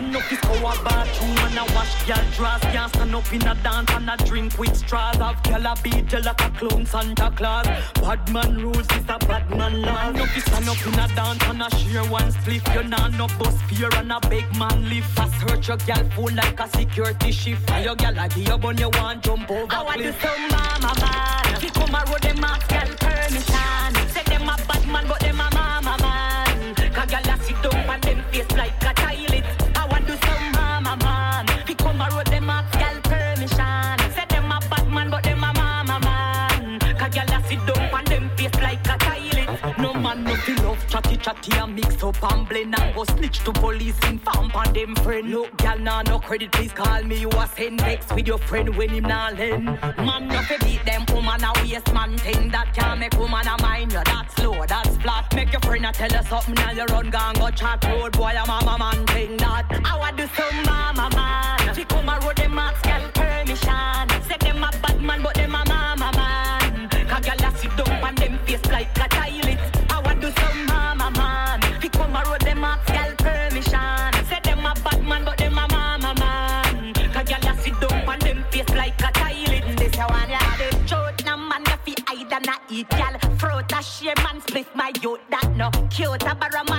[0.01, 3.55] Man up his our bathroom and a wash girl dress Can't stand up in a
[3.65, 5.17] dance and a drink with straws.
[5.17, 7.67] Have girl a beat you like a clown Santa Claus.
[7.95, 11.09] Bad man rules is a bad man law Man up his stand up in a
[11.17, 14.89] dance and a share one spliff You nah no bus fear and a big man
[14.89, 15.35] live Fast.
[15.43, 17.69] Hurt your girl full like a security shift.
[17.69, 20.23] And your girl a give you bun you want jump over I want to cliff.
[20.23, 21.61] some mama man.
[21.61, 24.11] He come a road them ask girl permission.
[24.15, 26.75] Say them a bad man, but them a mama man.
[26.95, 28.88] Cause girl a sit down and them face like
[40.89, 44.95] chatty chatty and mix up and blend and go snitch to police inform on them
[44.97, 45.31] friend.
[45.31, 47.19] Look, gal nah no credit, please call me.
[47.21, 49.67] You a send vex with your friend when him nah lend.
[49.67, 53.61] Man no fi beat them woman a waste man thing that can make woman a
[53.63, 54.03] mind you.
[54.05, 55.35] That's slow, that's flat.
[55.35, 58.33] Make your friend a tell you something and you run gang go chat road boy
[58.43, 59.78] a mama man thing that.
[85.99, 86.23] Cute.
[86.31, 86.78] A bar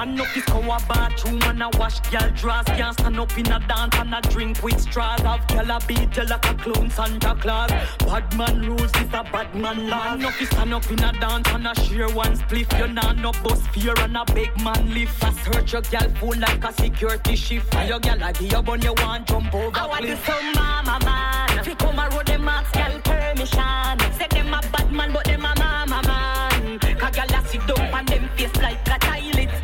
[0.00, 3.60] Man up his our bathroom and a wash girl dress Can't stand up in a
[3.68, 7.34] dance and a drink with straws Have girl a beat you like a clown Santa
[7.34, 11.04] Claus Bad man rules is a bad man law Man up his stand up in
[11.04, 14.50] a dance and a share one spliff You nah no bus fear and a big
[14.64, 18.32] man live Fast hurt your girl full like a security shift And your girl a
[18.32, 21.62] give you bun you want jump over I want to some mama man.
[21.62, 24.16] Fi come a road them ask girl permission.
[24.16, 26.78] Say them a bad man, but them a mama man.
[26.78, 29.59] Cause girl a sit down and them face like a toilet.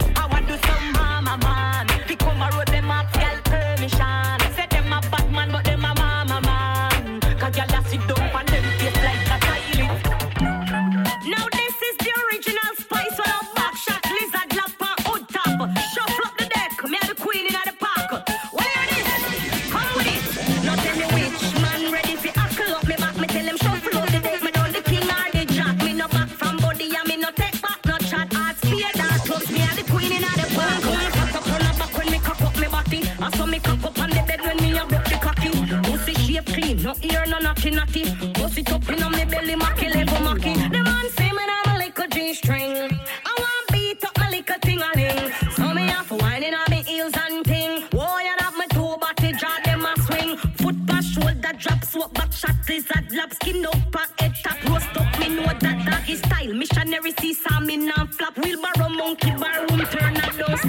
[3.89, 4.36] Girl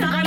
[0.04, 0.27] i'm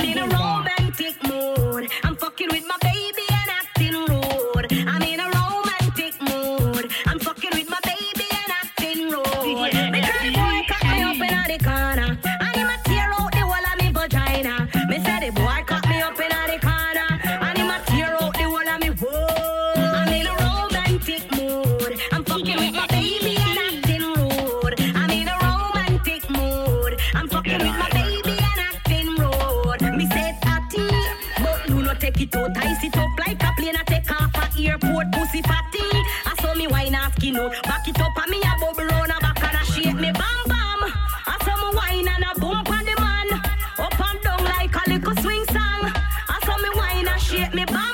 [47.67, 47.90] Shake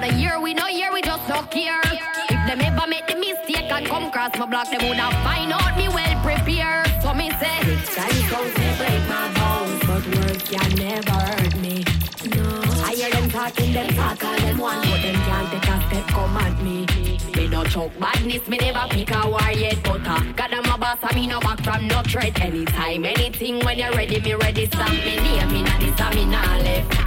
[0.00, 1.80] And a year we know year we just don't care.
[1.82, 5.50] If them ever make the mistake and come cross my block, they would have find
[5.50, 6.86] out me well prepared.
[7.02, 11.82] So me say, it's time to break my bones, but words can never hurt me.
[12.30, 12.46] No,
[12.86, 16.06] I hear them talking, them talk all them want, but them can't take a step
[16.14, 16.86] come at me.
[17.34, 20.78] Me no choke badness, me never pick a war yet, but uh, God I'm a
[20.78, 22.40] boss, I me no back from no threat.
[22.40, 26.24] Anytime, anything, when you're ready, me ready, stamp me near me, not this, I me
[26.24, 26.97] not left.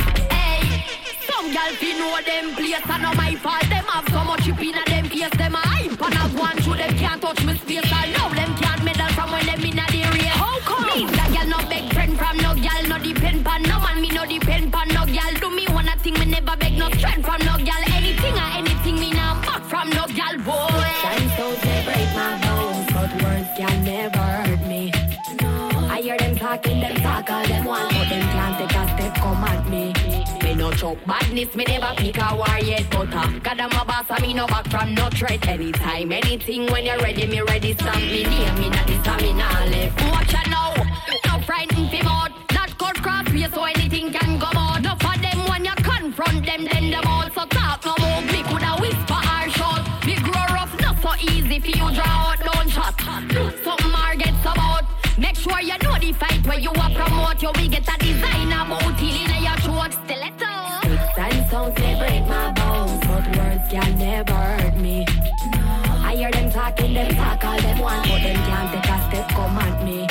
[1.52, 3.68] Hey, some gal fi know them place, I know my fault.
[3.70, 6.78] Them have so much chip in them face, them a hype and I've one through
[6.78, 7.92] them can't touch me space.
[7.92, 10.38] I know them can't medal from when them in a the race.
[10.40, 10.86] How come?
[10.88, 14.10] Me that gal no beg friend from no gal, no depend pan no man, me
[14.10, 15.34] no depend pan no gal.
[15.40, 17.84] Do me one a thing, me never beg no strength from no gal.
[18.00, 20.88] Anything or anything, me now back from no gal boy.
[21.04, 24.92] Times don't they break my bones, but words can never hurt me.
[25.42, 25.52] No,
[25.90, 27.92] I hear them talking, them talk all them want,
[30.82, 34.20] No badness, me never pick a war yet, but uh, God I'm a boss, I
[34.20, 35.48] me no back from no threat.
[35.48, 39.70] Anytime, anything, when you're ready, me ready, stamp me near me, not this, me not
[39.70, 40.02] left.
[40.10, 40.74] Watch out now,
[41.28, 44.82] no frightened fi mouth, not cut cross way, so anything can come out.
[44.82, 48.22] No for them when you confront them, then them also talk no more.
[48.34, 52.40] Me coulda whisper or shout, me grow rough, not so easy for you draw out,
[52.40, 53.00] don't shot.
[53.00, 54.86] Something more gets about.
[55.20, 57.40] Make sure you know the fight where you are promote.
[57.40, 59.21] You will get a designer booty
[66.94, 70.08] them them talk all them want, but them can't take a step come at me.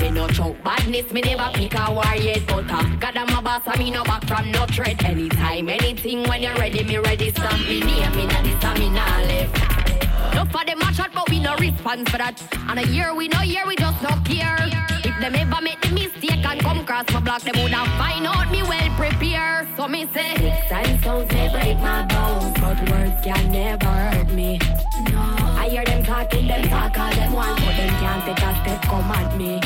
[0.00, 3.42] Me no choke badness, me never pick a war yet, but uh, God I'm a
[3.42, 5.04] boss, I me no back from no threat.
[5.04, 9.24] Anytime, anything, when you're ready, me ready, stamp me near me, not this, me not
[9.24, 10.34] left.
[10.34, 12.42] No for them a shot, but we no response for that.
[12.68, 14.56] And a year we no year, we just don't care.
[15.04, 18.26] If them ever make the mistake and come cross my block, them would have find
[18.26, 19.68] out me well prepared.
[19.76, 24.32] So me say, Sticks and stones they break my bones, but words can never hurt
[24.32, 24.58] me.
[26.14, 29.60] Talking, them talk all them want, but them can't take a step come at me.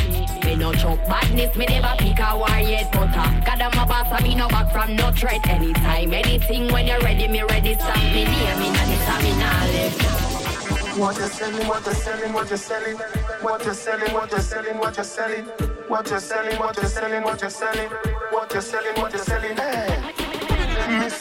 [0.45, 3.85] Me no choke badness, me never pick a war yet, but uh, God I'm a
[3.87, 5.47] boss, I me no back from no threat.
[5.47, 9.33] Anytime, anything, when you're ready, me ready, stamp me near me, not this, I me
[9.43, 10.99] not left.
[10.99, 12.97] What you're selling, what you're selling, what you're selling,
[13.43, 15.47] what you're selling, what you're selling, what you're selling,
[15.89, 17.91] what you're selling, what you're selling, what you're selling,
[18.33, 19.68] what you're selling, what you're selling.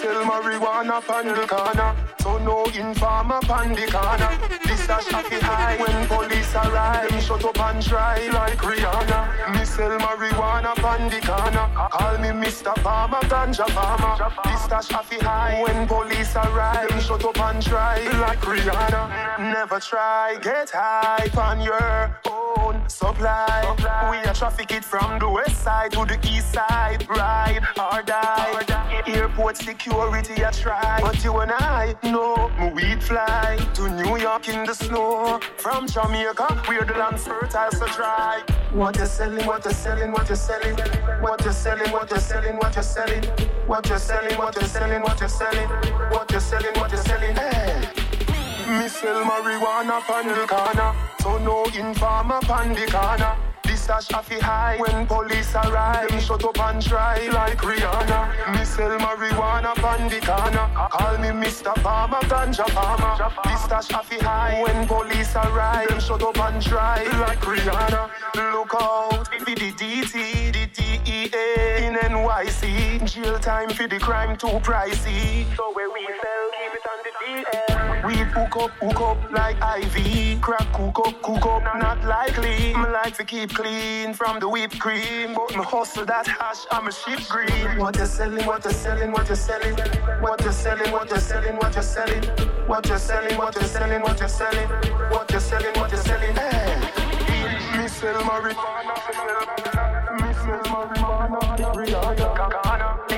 [0.08, 4.32] Sell marijuana pan the corner, so no informer pan the corner.
[4.64, 7.10] This a shaky high when police arrive.
[7.10, 9.54] Them shut up and try like Rihanna.
[9.54, 11.68] Me sell marijuana pan the corner.
[11.92, 12.74] Call me Mr.
[12.82, 14.32] Farmer, ganja farmer.
[14.46, 16.88] This a shaky high when police arrive.
[16.88, 19.52] Them shut up and try like Rihanna.
[19.52, 23.76] Never try get high on your own supply.
[24.10, 27.06] We a traffic it from the west side to the east side.
[27.10, 28.64] Ride or die.
[29.08, 29.56] Airport
[29.98, 34.64] security I try, but you and I know me weed fly to New York in
[34.66, 35.40] the snow.
[35.58, 38.44] From Jamaica, where the land's fertile so dry.
[38.74, 40.76] What you're selling, what you're selling, what you're selling,
[41.22, 43.26] what you're selling, what you're selling, what you're selling,
[43.66, 45.70] what you're selling, what you're selling, what you're selling,
[46.12, 47.36] what you're selling, what you're selling.
[48.80, 53.47] Me sell marijuana pan the corner, so no informer pan the corner.
[53.88, 56.10] This a shafi high when police arrive.
[56.10, 58.54] Them shut up and try like Rihanna.
[58.54, 60.68] Me sell marijuana pan the corner.
[60.92, 61.74] Call me Mr.
[61.82, 63.16] Farmer, ganja farmer.
[63.46, 65.88] This a shafi high when police arrive.
[65.88, 68.10] Them shut up and try like Rihanna.
[68.36, 73.10] Look out for the DT, the DEA in NYC.
[73.10, 75.46] Jail time for the crime too pricey.
[75.56, 78.06] So where we sell, keep it on the DL.
[78.06, 80.42] Weed hook up, hook up like IV.
[80.42, 82.74] Crack cook up, cook up, not likely.
[82.74, 83.77] Me like to keep clean
[84.14, 85.34] from the whipped cream.
[85.36, 87.78] But me hustle that hash, I'm a ship green.
[87.78, 89.76] What you're selling, what you're selling, what you're selling.
[90.22, 92.24] What you're selling, what you're selling, what you're selling.
[92.68, 94.68] What you're selling, what you're selling, what you're selling.
[95.12, 96.36] What you're selling, what you're selling.
[96.36, 96.78] Hey.
[97.78, 98.96] Me sell marijuana.
[100.22, 101.40] Me sell marijuana.
[101.78, 102.28] Rihanna.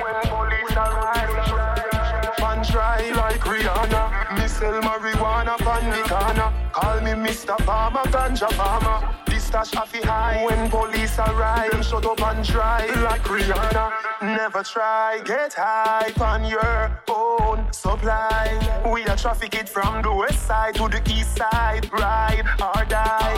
[0.02, 2.36] When police arrive.
[2.38, 4.38] Fan try like Rihanna.
[4.38, 6.52] Me sell marijuana pan the corner.
[6.72, 7.56] Call me Mr.
[7.64, 10.44] Farmer, ganja farmer stash afi high.
[10.46, 12.86] When police arrive, them shut up and try.
[13.08, 13.84] Like Rihanna,
[14.22, 15.20] never try.
[15.24, 16.78] Get high on your
[17.08, 18.44] own supply.
[18.92, 21.82] We are traffic it from the west side to the east side.
[21.92, 23.30] Ride or die.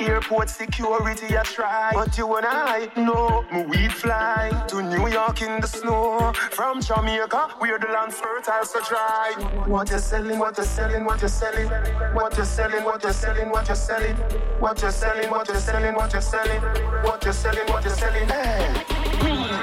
[0.00, 1.90] Airport security, I try.
[1.92, 6.32] But you and I know we fly to New York in the snow.
[6.58, 9.34] From Jamaica, we're the land fertile, so try.
[9.66, 11.68] What you selling, what you selling, what you're selling,
[12.14, 14.16] what you're selling, what you're selling, what you're selling,
[14.60, 14.90] what you're selling, what you're selling.
[14.90, 16.62] What you're selling, what you're selling what you're selling.
[17.02, 18.28] What you're selling, what you're selling.
[18.28, 18.72] Hey.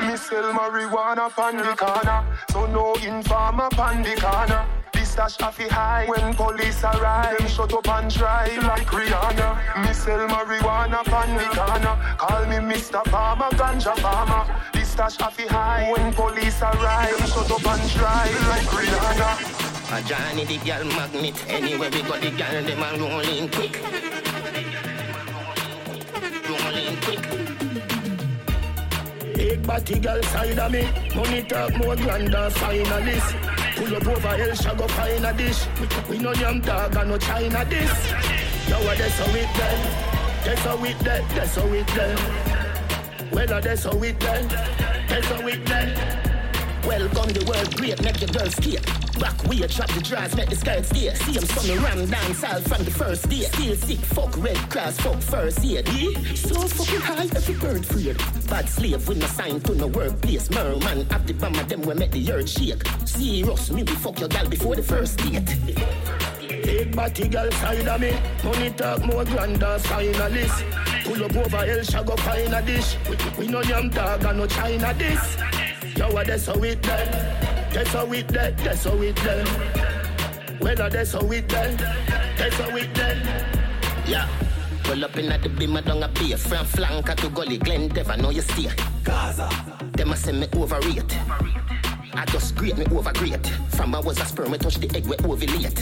[0.08, 4.66] Me sell marijuana pan the corner, so no informer pan the corner.
[4.94, 7.38] This stash off high when police arrive.
[7.38, 9.86] Them shut up and try like Rihanna.
[9.86, 11.96] Me sell marijuana pan the corner.
[12.18, 13.04] Call me Mr.
[13.10, 14.44] Farmer, ganja farmer.
[14.74, 17.18] This stash off high when police arrive.
[17.18, 19.68] Them shut up and try like Rihanna.
[19.98, 21.36] A Johnny the girl magnet.
[21.48, 24.07] Anywhere we go, the girl them a rolling quick.
[29.58, 30.84] Big body girl side of me.
[31.16, 33.76] Money talk more grander finalist.
[33.76, 35.66] Pull up over El Shago find a dish.
[36.10, 38.12] We no young dog and no China this.
[38.70, 39.82] Yo, what that's how it done.
[40.44, 41.24] That's how it done.
[41.36, 43.32] That's how it done.
[43.32, 44.48] Well, that's how it done.
[45.08, 45.94] That's how it done.
[46.86, 49.07] Welcome the world great, make your girls skate.
[49.20, 51.14] Back way, drop the drawers, make the skirts stay.
[51.16, 53.42] See them some ram dance all from the first day.
[53.42, 55.88] Still sick, fuck red cross, fuck first aid.
[55.90, 56.34] Yeah?
[56.36, 58.14] So fucking high, every bird free.
[58.48, 60.50] Bad slave with no sign to no workplace.
[60.52, 62.84] Merman, have the bomb them we make the earth shake.
[63.06, 65.46] Serious, me we fuck your gal before the first date.
[66.64, 68.14] Big body girl side of me.
[68.44, 71.04] Money talk more grander finalist.
[71.06, 72.98] Pull up over El Shago find a dish.
[73.10, 75.38] We, we no yam dog and no China this.
[75.98, 77.57] Yo, that's how it done.
[77.72, 78.56] That's how it done.
[78.58, 79.48] That's how it done.
[80.60, 81.78] Well, that's how it done.
[82.38, 83.18] That's how it done.
[84.08, 84.28] Yeah.
[84.84, 86.38] Pull up in at the beam, I don't appear.
[86.38, 88.74] From flanker to gully, Glen Dever, know you steer.
[89.04, 89.50] Gaza.
[89.94, 91.18] Them a send me overrate.
[92.14, 93.46] I just great me over great.
[93.70, 95.80] From I was a sperm, I touch the egg, we ovulate.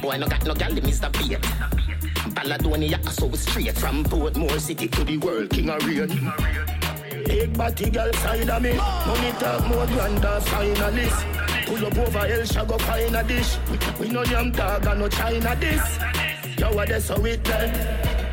[0.00, 1.10] Boy, no got no gal, the Mr.
[1.12, 1.40] Bait.
[2.34, 6.69] Balladonia, so we straight from Portmore City to the world, King of Rain.
[7.24, 8.74] Big body girl side of me.
[8.74, 11.66] Money talk more grander finalist.
[11.66, 13.58] Pull up over El Shago find a dish.
[13.98, 15.98] We, no yam dog and no China this.
[16.58, 17.72] Yo, what that's how it done.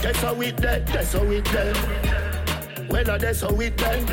[0.02, 0.86] That's how it done.
[0.86, 2.88] That's how it done.
[2.90, 4.06] Well, that's how it done.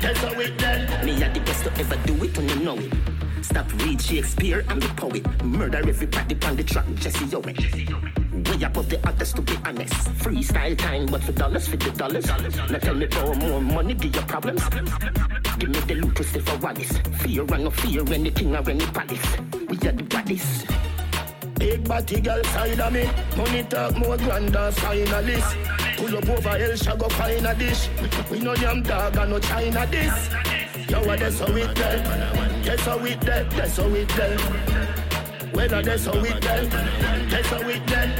[0.00, 1.06] That's how it done.
[1.06, 3.11] Me are the best to ever do it, and you know it.
[3.42, 5.42] Stop read Shakespeare, I'm the poet.
[5.44, 7.56] Murder everybody on the track, Jesse Owen.
[8.44, 9.94] Way above the others to be honest.
[10.22, 12.26] Freestyle time, but for dollars, for the dollars.
[12.70, 14.62] Now tell me for more money, give your problems.
[15.58, 16.96] Give me the loot, Christopher Wallace.
[17.20, 19.36] Fear and no fear, anything or any palace.
[19.68, 20.64] We are the bodies.
[21.58, 23.10] Big body girl side of me.
[23.36, 25.96] Money talk more grander finalist.
[25.96, 27.88] Pull up over El Shago find a dish.
[28.30, 30.61] We no yam dog and no China this.
[30.92, 32.62] Yo, that's how it done.
[32.64, 33.48] That's how it done.
[33.56, 34.38] That's how it done.
[35.54, 36.68] Well, that's how it done.
[37.30, 38.12] That's how it done.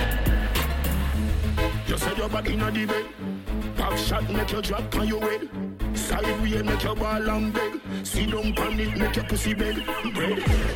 [1.86, 3.06] You said your body in a debate.
[3.76, 5.50] Pop shot make you drop on your head.
[5.92, 7.78] Sideway make your ball and beg.
[8.04, 9.52] See don't panic make your pussy.
[9.52, 9.76] Bread.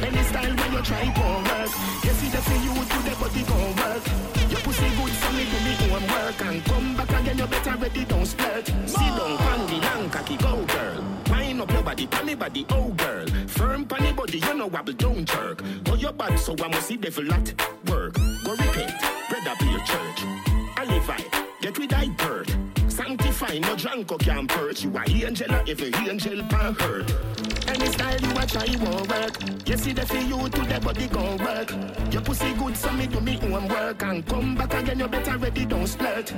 [0.03, 1.71] Any style when you try to work.
[2.05, 3.43] You see the thing you do the body
[3.81, 4.05] work.
[4.51, 7.77] Your pussy good so me do me own work and come back again you better
[7.79, 8.67] ready don't splurt.
[8.87, 11.26] See don't pan the long cocky go girl.
[11.57, 13.27] Wind up your body, pan body, oh girl.
[13.47, 15.63] Firm pan body, you know wobble, don't jerk.
[15.87, 17.49] Oh your body, so I must see devil at
[17.89, 18.13] work.
[18.45, 18.93] Go repent,
[19.31, 20.21] brother be your church.
[20.77, 21.25] Alivai,
[21.63, 22.66] get with thy bird.
[23.37, 24.83] Sanctify, no drunk can perch.
[24.83, 27.13] You are angel, or every angel pan hurt.
[27.69, 29.69] Any style you watch, I won't work.
[29.69, 31.71] You see the for you to the body gon' work.
[32.13, 34.03] Your pussy good, so me do me own work.
[34.03, 36.33] And come back again, you better ready, don't splurt.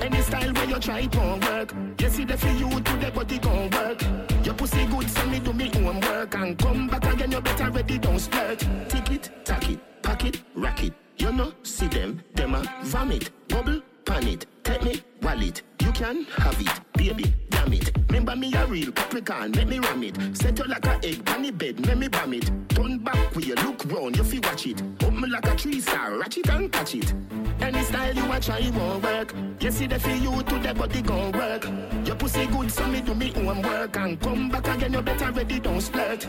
[0.00, 1.74] Any style where you try, won't work.
[2.00, 4.02] You see the for you to the body gon' work.
[4.44, 6.34] Your pussy good, so me do me own work.
[6.34, 8.88] And come back again, you better ready, don't splurt.
[8.88, 10.94] Tick it, tack it, pack it, rack it.
[11.18, 14.46] You know, see them, them a vomit, bubble, pan it.
[14.62, 17.34] Take me wallet, you can have it, baby.
[17.48, 17.96] Damn it.
[18.08, 20.36] Remember me a real Capricorn, let me ram it.
[20.36, 22.50] Set you like a egg the bed, let me bam it.
[22.68, 24.82] Turn back where you look round, you feel watch it.
[25.02, 27.14] Up me like a tree star, ratchet and catch it.
[27.60, 29.34] Any style you watch, I won't work.
[29.60, 31.64] You see the for you to the body gon' work.
[32.06, 33.96] Your pussy good, so me do me own work.
[33.96, 36.26] And come back again, you better ready, don't splurt.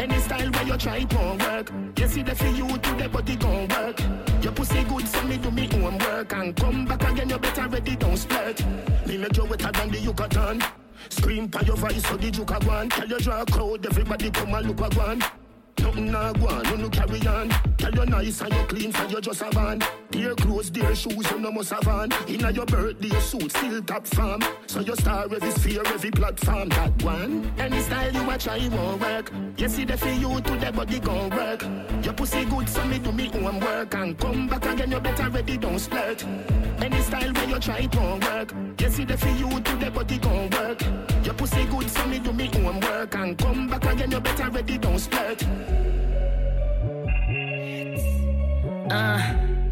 [0.00, 1.70] Any style where you try, won't work.
[1.98, 4.00] You see the for you to the body gon' work.
[4.42, 6.32] Your pussy good, so me do me own work.
[6.32, 8.93] And come back again, you better ready, don't splurt.
[9.06, 10.62] Me make you wetter than the Yucatan.
[11.08, 12.88] Scream by your voice so the juke a gone.
[12.88, 15.22] Tell you draw crowd, everybody come and look a gone.
[15.78, 17.48] Nothing nah go on, you no carry on.
[17.76, 19.82] Tell you nice and you clean, so you just a van.
[20.10, 22.10] Dear clothes, dear shoes, you no must have on.
[22.26, 24.42] Inna your birthday suit, still top farm.
[24.66, 26.68] So you star every sphere, every platform.
[26.70, 29.32] That one, any style you a try won't work.
[29.58, 31.62] You see the for you to the body gon' work.
[32.02, 33.94] Your pussy good, so me do me own work.
[33.94, 36.24] And come back again, you better ready, don't splurt.
[36.82, 38.54] Any style where you try won't work.
[38.94, 40.80] See the for you to the body gon' work.
[41.24, 43.14] Your pussy good, so me do me own work.
[43.16, 45.42] And come back again, you better ready, don't splurt.
[48.90, 49.20] Uh.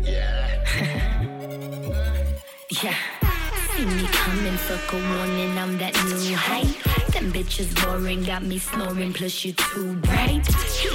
[0.03, 0.64] Yeah.
[2.82, 2.97] yeah.
[3.76, 6.91] See me coming, circle one, and I'm that new height.
[7.23, 10.45] Them bitches boring, got me snoring, plus you too bright.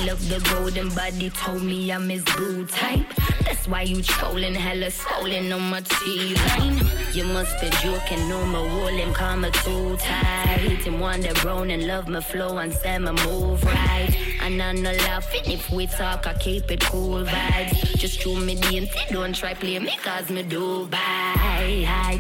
[0.06, 3.08] Love the golden body, told me I'm his boo type.
[3.46, 6.86] That's why you trolling, hella swollen on my T-line.
[7.14, 8.68] You must be joking, no more
[9.14, 10.84] call me too tight.
[10.86, 14.14] Him wonder brown and love my flow and say my move right.
[14.42, 17.98] And I'm not laughing if we talk, I keep it cool vibes.
[17.98, 22.20] Just show me the don't try play me cause me do bye.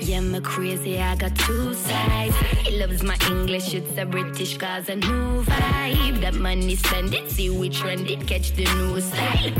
[0.00, 2.34] Yeah, me crazy, I got two sides.
[2.64, 6.20] He loves my English, it's a British cause a new vibe.
[6.20, 9.52] That money spend it, see we trend it, catch the new style.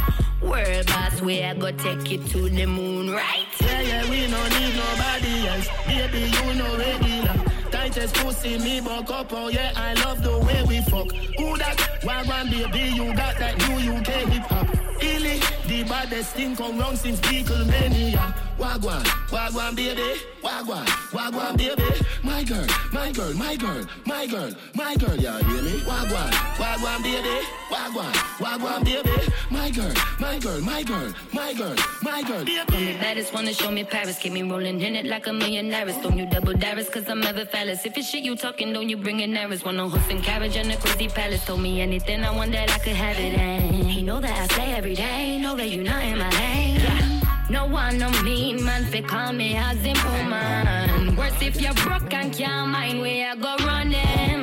[0.43, 3.47] World boss, where I go take it to the moon, right?
[3.61, 5.69] Yeah, yeah, we no need nobody else.
[5.87, 7.35] Baby, you know regular.
[7.71, 11.11] Tightest pussy, me buck up, oh yeah, I love the way we fuck.
[11.39, 11.79] Who that?
[12.03, 14.69] Wagwan, baby, you got that new UK hip hop.
[15.03, 18.35] Illy, the baddest thing come round since Beatlemania.
[18.59, 21.85] Wagwan, wagwan, baby, wagwan, wagwan, baby.
[22.25, 25.81] My girl, my girl, my girl, my girl, my girl, yeah, hear me?
[25.87, 27.39] Wagwan, wagwan, baby,
[27.71, 29.11] wagwan, wagwan, baby.
[29.51, 32.65] My girl, my girl, my girl, my girl, my girl, baby.
[32.71, 35.69] Call me baddest, wanna show me Paris, keep me rolling in it like a million
[35.71, 35.97] dollars.
[35.99, 37.85] Don't you double dollars, cause I'm ever phallus.
[37.85, 39.65] If it's shit you talking, don't you bring in errors.
[39.65, 41.45] Want a horse and carriage and a crazy palace.
[41.45, 44.55] Told me anything I want that I could have it, and he know that I
[44.55, 47.23] say every day, know that you not in my lane.
[47.51, 51.17] No one, no mean man, fi call me a woman.
[51.17, 54.38] Worse if you're broke and can't mind where you go running.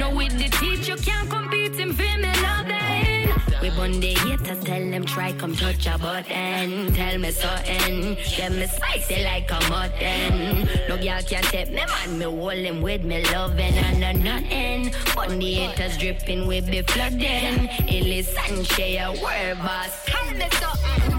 [0.00, 3.28] No, with the teach you can't compete in female loving.
[3.60, 6.90] We bun the haters, tell them try come touch a button.
[6.94, 10.66] Tell me something, get me spicy like a mutton.
[10.88, 14.94] No girl can take me man, me hold him with me loving and a nothing.
[15.14, 17.68] Bun the haters dripping, we be flooding.
[17.86, 21.09] Illy Sanchez, a word boss, tell me something.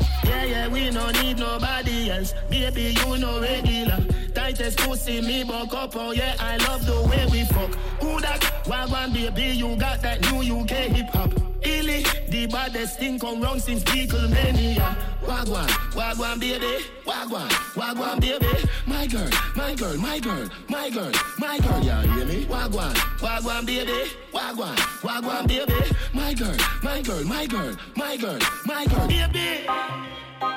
[0.41, 2.33] Yeah, yeah, we no need nobody else.
[2.49, 3.99] Baby, you know regular.
[4.33, 7.69] Tightest pussy, me buck up, oh yeah, I love the way we fuck.
[8.01, 8.41] Who that?
[8.65, 11.31] Wagwan, baby, you got that new UK hip hop.
[11.61, 14.95] Illy, the baddest thing come round since Beatlemania.
[15.21, 18.47] Wagwan, wagwan, baby, wagwan, wagwan, baby.
[18.87, 22.45] My girl, my girl, my girl, my girl, my girl, yeah, hear me?
[22.45, 25.73] Wagwan, wagwan, baby, wagwan, wagwan, baby.
[26.15, 29.67] My girl, my girl, my girl, my girl, my girl, baby.
[30.41, 30.49] And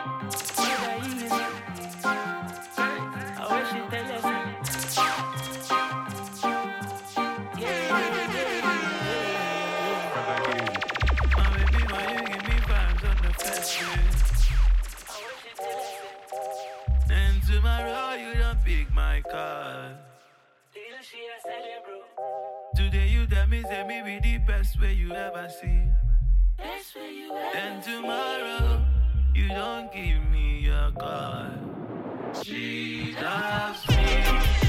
[17.47, 19.91] tomorrow you don't pick my call.
[22.75, 25.83] Today you tell me say the best way you ever see.
[27.53, 28.94] Then tomorrow
[29.35, 31.51] you don't give me a call.
[32.43, 34.64] She loves me.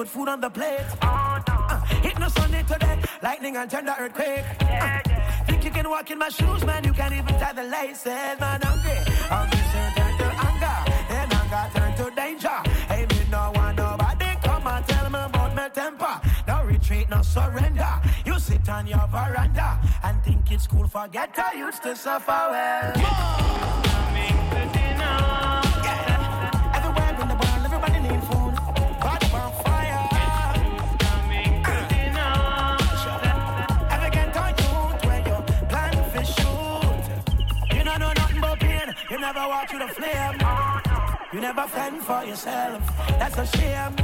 [0.00, 0.86] Put food on the plate.
[1.02, 4.46] Uh, hit no Sunday today, lightning and tender earthquake.
[4.62, 4.98] Uh,
[5.44, 6.82] think you can walk in my shoes, man?
[6.84, 8.06] You can't even tie the laces,
[8.40, 8.62] man.
[8.62, 8.98] Hungry,
[9.28, 10.76] hungry soon turn to anger,
[11.10, 12.58] then anger turn to danger.
[12.88, 16.14] Hey, me no want nobody come and tell me about my temper.
[16.48, 17.92] No retreat, no surrender.
[18.24, 20.88] You sit on your veranda and think it's cool.
[20.88, 23.60] Forget I used to suffer well.
[25.00, 25.49] never
[41.40, 42.86] You never fend for yourself.
[43.18, 43.96] That's a shame.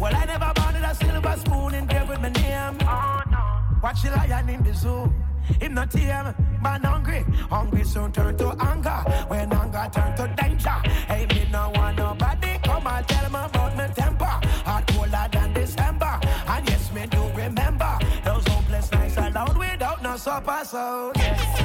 [0.00, 2.78] Well, I never wanted a silver spoon engraved with my name.
[2.80, 3.80] Oh, no.
[3.82, 5.12] Watch the lion in the zoo.
[5.60, 7.22] Him not tame, man hungry.
[7.50, 9.04] Hungry soon turn to anger.
[9.28, 10.80] When anger turn to danger.
[11.06, 14.24] Hey, me no want nobody come and tell me about my temper.
[14.64, 16.18] Hot colder than December.
[16.48, 20.62] And yes, me do remember those hopeless nights alone without no supper.
[20.64, 21.63] So yes,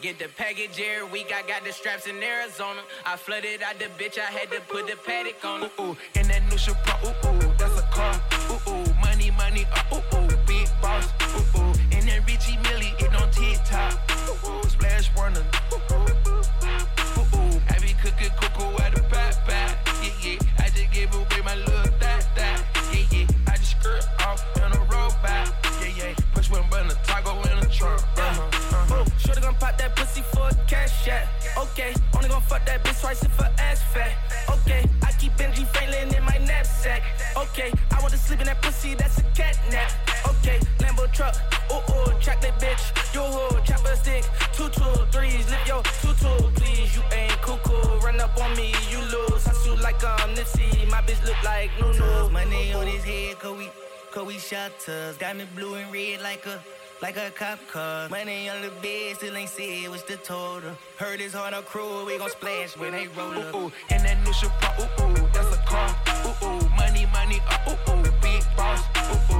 [0.00, 2.80] Get the package every week, I got the straps in Arizona.
[3.04, 5.70] I flooded out the bitch, I had to put the paddock on her.
[5.78, 5.96] Ooh, ooh.
[6.14, 6.74] In that new shit,
[7.04, 7.39] ooh, ooh.
[57.16, 58.08] Like a cop car.
[58.08, 60.76] Money on the bed, still ain't said what's the total.
[60.96, 63.54] Heard it's on a crew, we gon' splash when they roll up.
[63.54, 63.72] Ooh, ooh.
[63.90, 65.28] In that new shit, ooh, ooh.
[65.32, 65.88] That's a car.
[66.26, 66.68] Ooh, ooh.
[66.76, 68.12] Money, money, uh, ooh, ooh.
[68.22, 68.82] Big boss.
[69.32, 69.39] Ooh, ooh.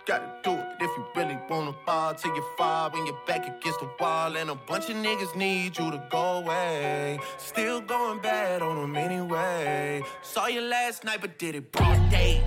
[0.05, 0.65] gotta do it.
[0.79, 4.35] If you really wanna fall till you fall when you're back against the wall.
[4.35, 7.19] And a bunch of niggas need you to go away.
[7.37, 10.03] Still going bad on them anyway.
[10.21, 12.41] Saw you last night, but did it broad day.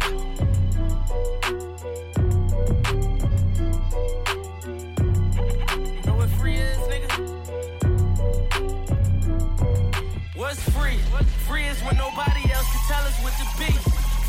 [6.06, 7.10] Know what free is, nigga?
[10.34, 10.98] What's free?
[11.46, 13.72] Free is when nobody else can tell us what to be.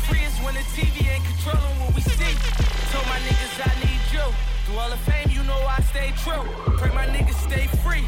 [0.06, 2.75] Free is when the TV ain't controlling what we see.
[2.96, 4.24] Told my niggas I need you.
[4.64, 6.44] Through all the fame, you know I stay true.
[6.80, 8.06] Pray my niggas stay free.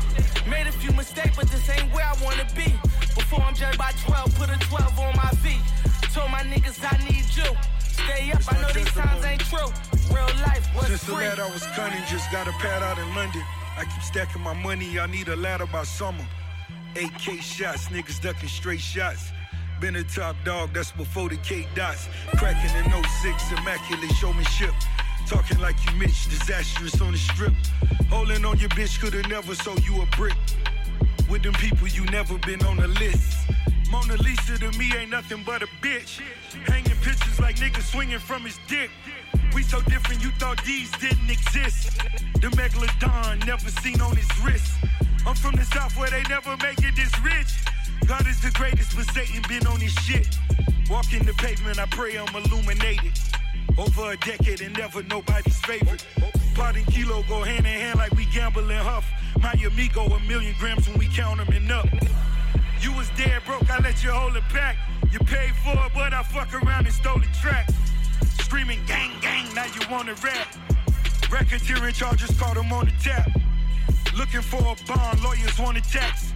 [0.49, 2.73] Made a few mistakes, but this ain't where I wanna be.
[3.15, 5.61] Before I'm judged by 12, put a 12 on my feet.
[6.15, 7.51] Told my niggas I need you.
[8.01, 9.69] Stay up, I know these times ain't true.
[10.09, 11.29] Real life, what's Since the free?
[11.29, 13.45] lad I was cunning, just got a pad out in London.
[13.77, 16.25] I keep stacking my money, I need a ladder by summer.
[16.95, 19.33] 8K shots, niggas ducking straight shots.
[19.81, 22.09] Been a top dog, that's before the K dots.
[22.37, 24.75] Cracking in 06, immaculate showmanship.
[25.29, 27.53] Talking like you Mitch, disastrous on the strip.
[28.11, 30.35] Holding on your bitch, coulda never sold you a brick.
[31.31, 33.49] With them people, you never been on the list.
[33.89, 36.21] Mona Lisa to me ain't nothing but a bitch.
[36.67, 38.91] Hanging pictures like niggas swinging from his dick.
[39.55, 41.99] We so different, you thought these didn't exist.
[42.41, 44.73] The megalodon never seen on his wrist.
[45.25, 47.68] I'm from the south where they never make it this rich.
[48.09, 50.39] God is the greatest, but Satan been on his shit.
[50.89, 53.13] Walking the pavement, I pray I'm illuminated.
[53.77, 56.07] Over a decade and never nobody's favorite.
[56.55, 59.05] Pot and kilo go hand in hand like we gamble and huff.
[59.43, 61.87] My amigo, a million grams when we count them and up.
[62.81, 64.79] You was dead broke, I let you hold it back.
[65.13, 67.69] You paid for it, but I fuck around and stole the track.
[68.41, 70.49] Screaming gang gang, now you wanna rap.
[71.29, 73.29] Racketeering charges caught him on the tap.
[74.17, 76.33] Looking for a bond, lawyers want a tax.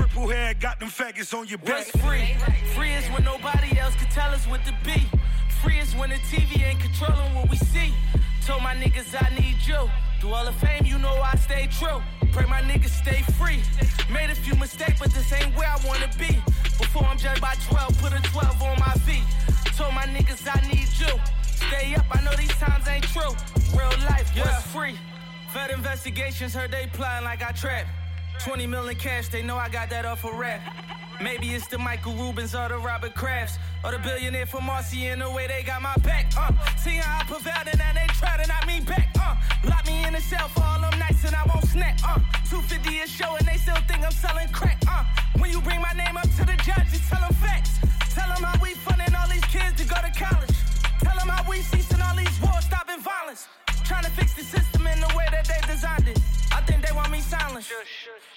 [0.00, 1.84] Purple hair got them faggots on your back.
[1.84, 2.34] What's free?
[2.74, 4.96] Free is when nobody else can tell us what to be.
[5.62, 7.92] Free is when the TV ain't controlling what we see.
[8.46, 9.90] Told my niggas I need you.
[10.18, 12.00] Through all the fame, you know I stay true.
[12.32, 13.60] Pray my niggas stay free.
[14.10, 16.32] Made a few mistakes, but this ain't where I wanna be.
[16.78, 19.24] Before I'm judged by 12, put a 12 on my feet.
[19.76, 21.12] Told my niggas I need you.
[21.44, 23.36] Stay up, I know these times ain't true.
[23.76, 24.96] Real life, what's free?
[25.52, 27.86] Fed investigations heard they plotting like I trap.
[28.44, 30.60] 20 million cash, they know I got that off a rap.
[31.22, 35.18] Maybe it's the Michael Rubins or the Robert Krafts or the billionaire from Marcy in
[35.18, 36.32] the way they got my back.
[36.38, 39.14] Uh, seeing how I prevailed and now they try to knock me back.
[39.20, 39.36] Uh,
[39.68, 42.00] lock me in the cell for all them nights and I won't snap.
[42.02, 42.18] Uh,
[42.48, 44.80] 250 a show and they still think I'm selling crack.
[44.88, 45.04] Uh,
[45.38, 47.76] when you bring my name up to the judge, tell them facts.
[48.14, 50.56] Tell them how we funding all these kids to go to college.
[51.04, 53.46] Tell them how we ceasing all these wars, stopping violence.
[53.90, 56.16] Trying to fix the system in the way that they designed it.
[56.52, 57.66] I think they want me silent.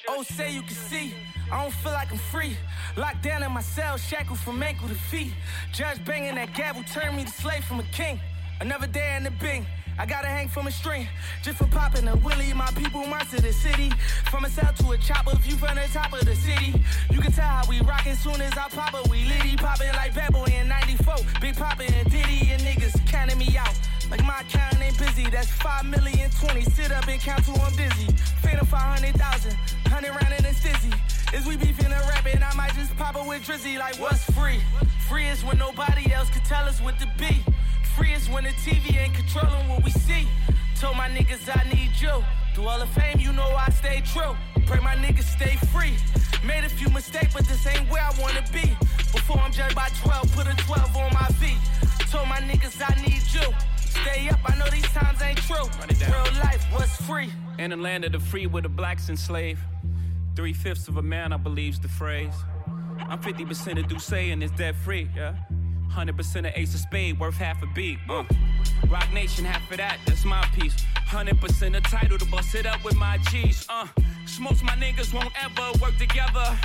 [0.09, 1.13] Oh, say you can see.
[1.51, 2.57] I don't feel like I'm free.
[2.97, 5.31] Locked down in my cell, shackled from ankle to feet.
[5.71, 8.19] Judge banging that gavel turned me to slave from a king.
[8.61, 9.63] Another day in the bing.
[9.99, 11.07] I gotta hang from a string
[11.43, 12.51] just for popping a willie.
[12.53, 13.91] My people to the city.
[14.31, 16.73] From a cell to a chopper, view from the top of the city.
[17.11, 19.07] You can tell how we rockin' soon as I pop it.
[19.07, 21.15] We litty poppin' like Bad Boy in 94.
[21.41, 23.77] Big poppin' and Diddy and niggas counting me out.
[24.13, 25.27] Like my account ain't busy.
[25.27, 26.61] That's 5 million 20.
[26.77, 28.13] Sit up and count till I'm dizzy.
[28.43, 29.57] Phantom 500,000.
[29.89, 30.93] 100 round and it's dizzy.
[31.33, 32.43] Is we beefing and rapping?
[32.43, 33.79] I might just pop it with Drizzy.
[33.79, 34.61] Like what's free?
[35.09, 37.43] Free is when nobody else can tell us what to be.
[37.97, 40.27] Free is when the TV ain't controlling what we see.
[40.79, 42.23] Told my niggas I need you.
[42.53, 44.35] Through all the fame, you know I stay true.
[44.67, 45.97] Pray my niggas stay free.
[46.45, 48.77] Made a few mistakes, but this ain't where I wanna be.
[49.11, 51.57] Before I'm judged by 12, put a 12 on my feet.
[52.11, 53.72] Told my niggas I need you.
[54.01, 55.65] Stay up, I know these times ain't true.
[55.87, 57.29] Real life, what's free?
[57.59, 59.59] In the land of the free where the blacks enslaved.
[60.35, 62.33] Three fifths of a man, I believe's the phrase.
[62.99, 65.35] I'm 50% of D'ussé and it's dead free, yeah.
[65.91, 67.99] 100% of Ace of Spade, worth half a beat.
[68.09, 68.23] Uh.
[68.89, 70.75] Roc Nation, half of that, that's my piece.
[71.07, 73.65] 100% of Tidal to bust it up with my G's.
[73.69, 73.87] Uh.
[74.25, 76.57] smokes my niggas won't ever work together.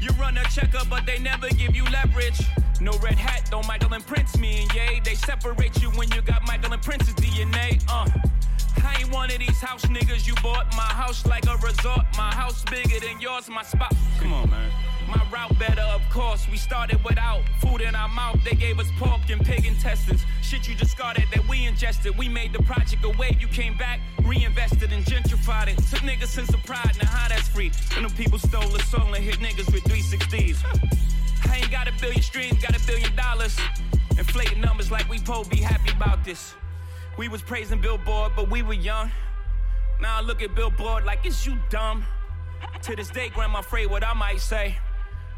[0.00, 2.40] You run a checker, but they never give you leverage.
[2.80, 5.00] No red hat, don't Michael and Prince me and Ye.
[5.04, 7.82] They separate you when you got Michael and Prince's DNA.
[7.88, 8.06] Uh.
[8.84, 10.70] I ain't one of these house niggas you bought.
[10.76, 12.04] My house like a resort.
[12.16, 13.48] My house bigger than yours.
[13.48, 13.94] My spot.
[14.18, 14.70] Come on, man.
[15.08, 16.46] My route better, of course.
[16.50, 20.24] We started without food in our mouth, they gave us pork and pig intestines.
[20.42, 22.16] Shit you discarded that we ingested.
[22.18, 25.76] We made the project a wave, you came back, reinvested and gentrified it.
[25.90, 27.70] Took niggas sense of pride, now how that's free.
[27.96, 31.05] And them people stole a soul and hit niggas with 360s.
[31.44, 33.58] I ain't got a billion streams, got a billion dollars.
[34.18, 36.54] Inflating numbers like we po be happy about this.
[37.18, 39.10] We was praising Billboard, but we were young.
[40.00, 42.04] Now I look at Billboard like, is you dumb?
[42.82, 44.76] To this day, grandma afraid what I might say.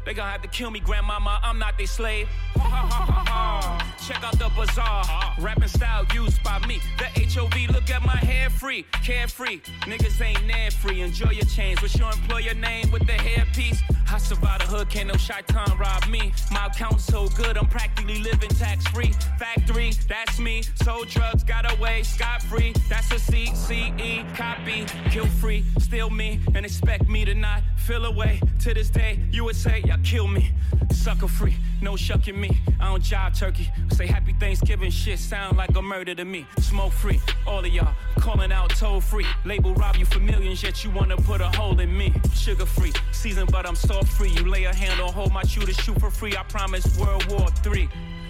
[0.09, 1.39] They gonna have to kill me, grandmama.
[1.43, 2.27] I'm not their slave.
[2.55, 5.05] Check out the bazaar.
[5.37, 6.81] Rapping style used by me.
[6.97, 8.87] The HOV, look at my hair free.
[9.03, 9.59] Carefree.
[9.81, 11.01] Niggas ain't near free.
[11.01, 11.79] Enjoy your chains.
[11.83, 13.83] What's your employer name with the hairpiece?
[14.11, 16.33] I survived the hood, can't no time rob me.
[16.51, 19.13] My account's so good, I'm practically living tax free.
[19.37, 20.63] Factory, that's me.
[20.83, 22.73] Sold drugs, got away scot free.
[22.89, 24.85] That's a CCE copy.
[25.11, 28.41] Kill free, steal me, and expect me to not feel away.
[28.61, 30.51] To this day, you would say, kill me.
[30.91, 32.61] Sucker free, no shucking me.
[32.79, 33.69] I don't jive turkey.
[33.91, 36.45] Say happy Thanksgiving shit sound like a murder to me.
[36.59, 39.25] Smoke free, all of y'all calling out toll free.
[39.45, 42.13] Label rob you for millions, yet you wanna put a hole in me.
[42.33, 44.29] Sugar free, season, but I'm salt free.
[44.29, 46.35] You lay a hand on hold my shooter, shoot for free.
[46.35, 47.89] I promise World War III.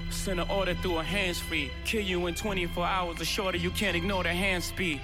[0.09, 1.71] Send an order through a hands free.
[1.85, 4.99] Kill you in 24 hours or shorter, you can't ignore the hand speed.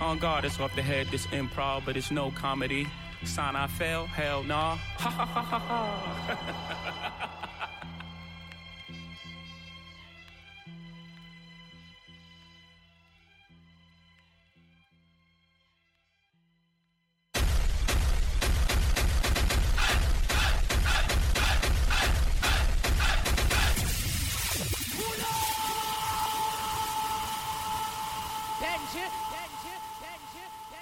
[0.00, 2.86] On guard, it's off the head, this improv, but it's no comedy.
[3.24, 4.06] Sign I fail?
[4.06, 4.78] Hell nah.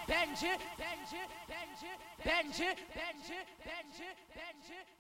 [0.09, 0.49] Benji,
[0.81, 1.21] Benji,
[1.51, 1.91] Benji,
[2.25, 4.98] Benji, Benji, Benji, Benji, Benji.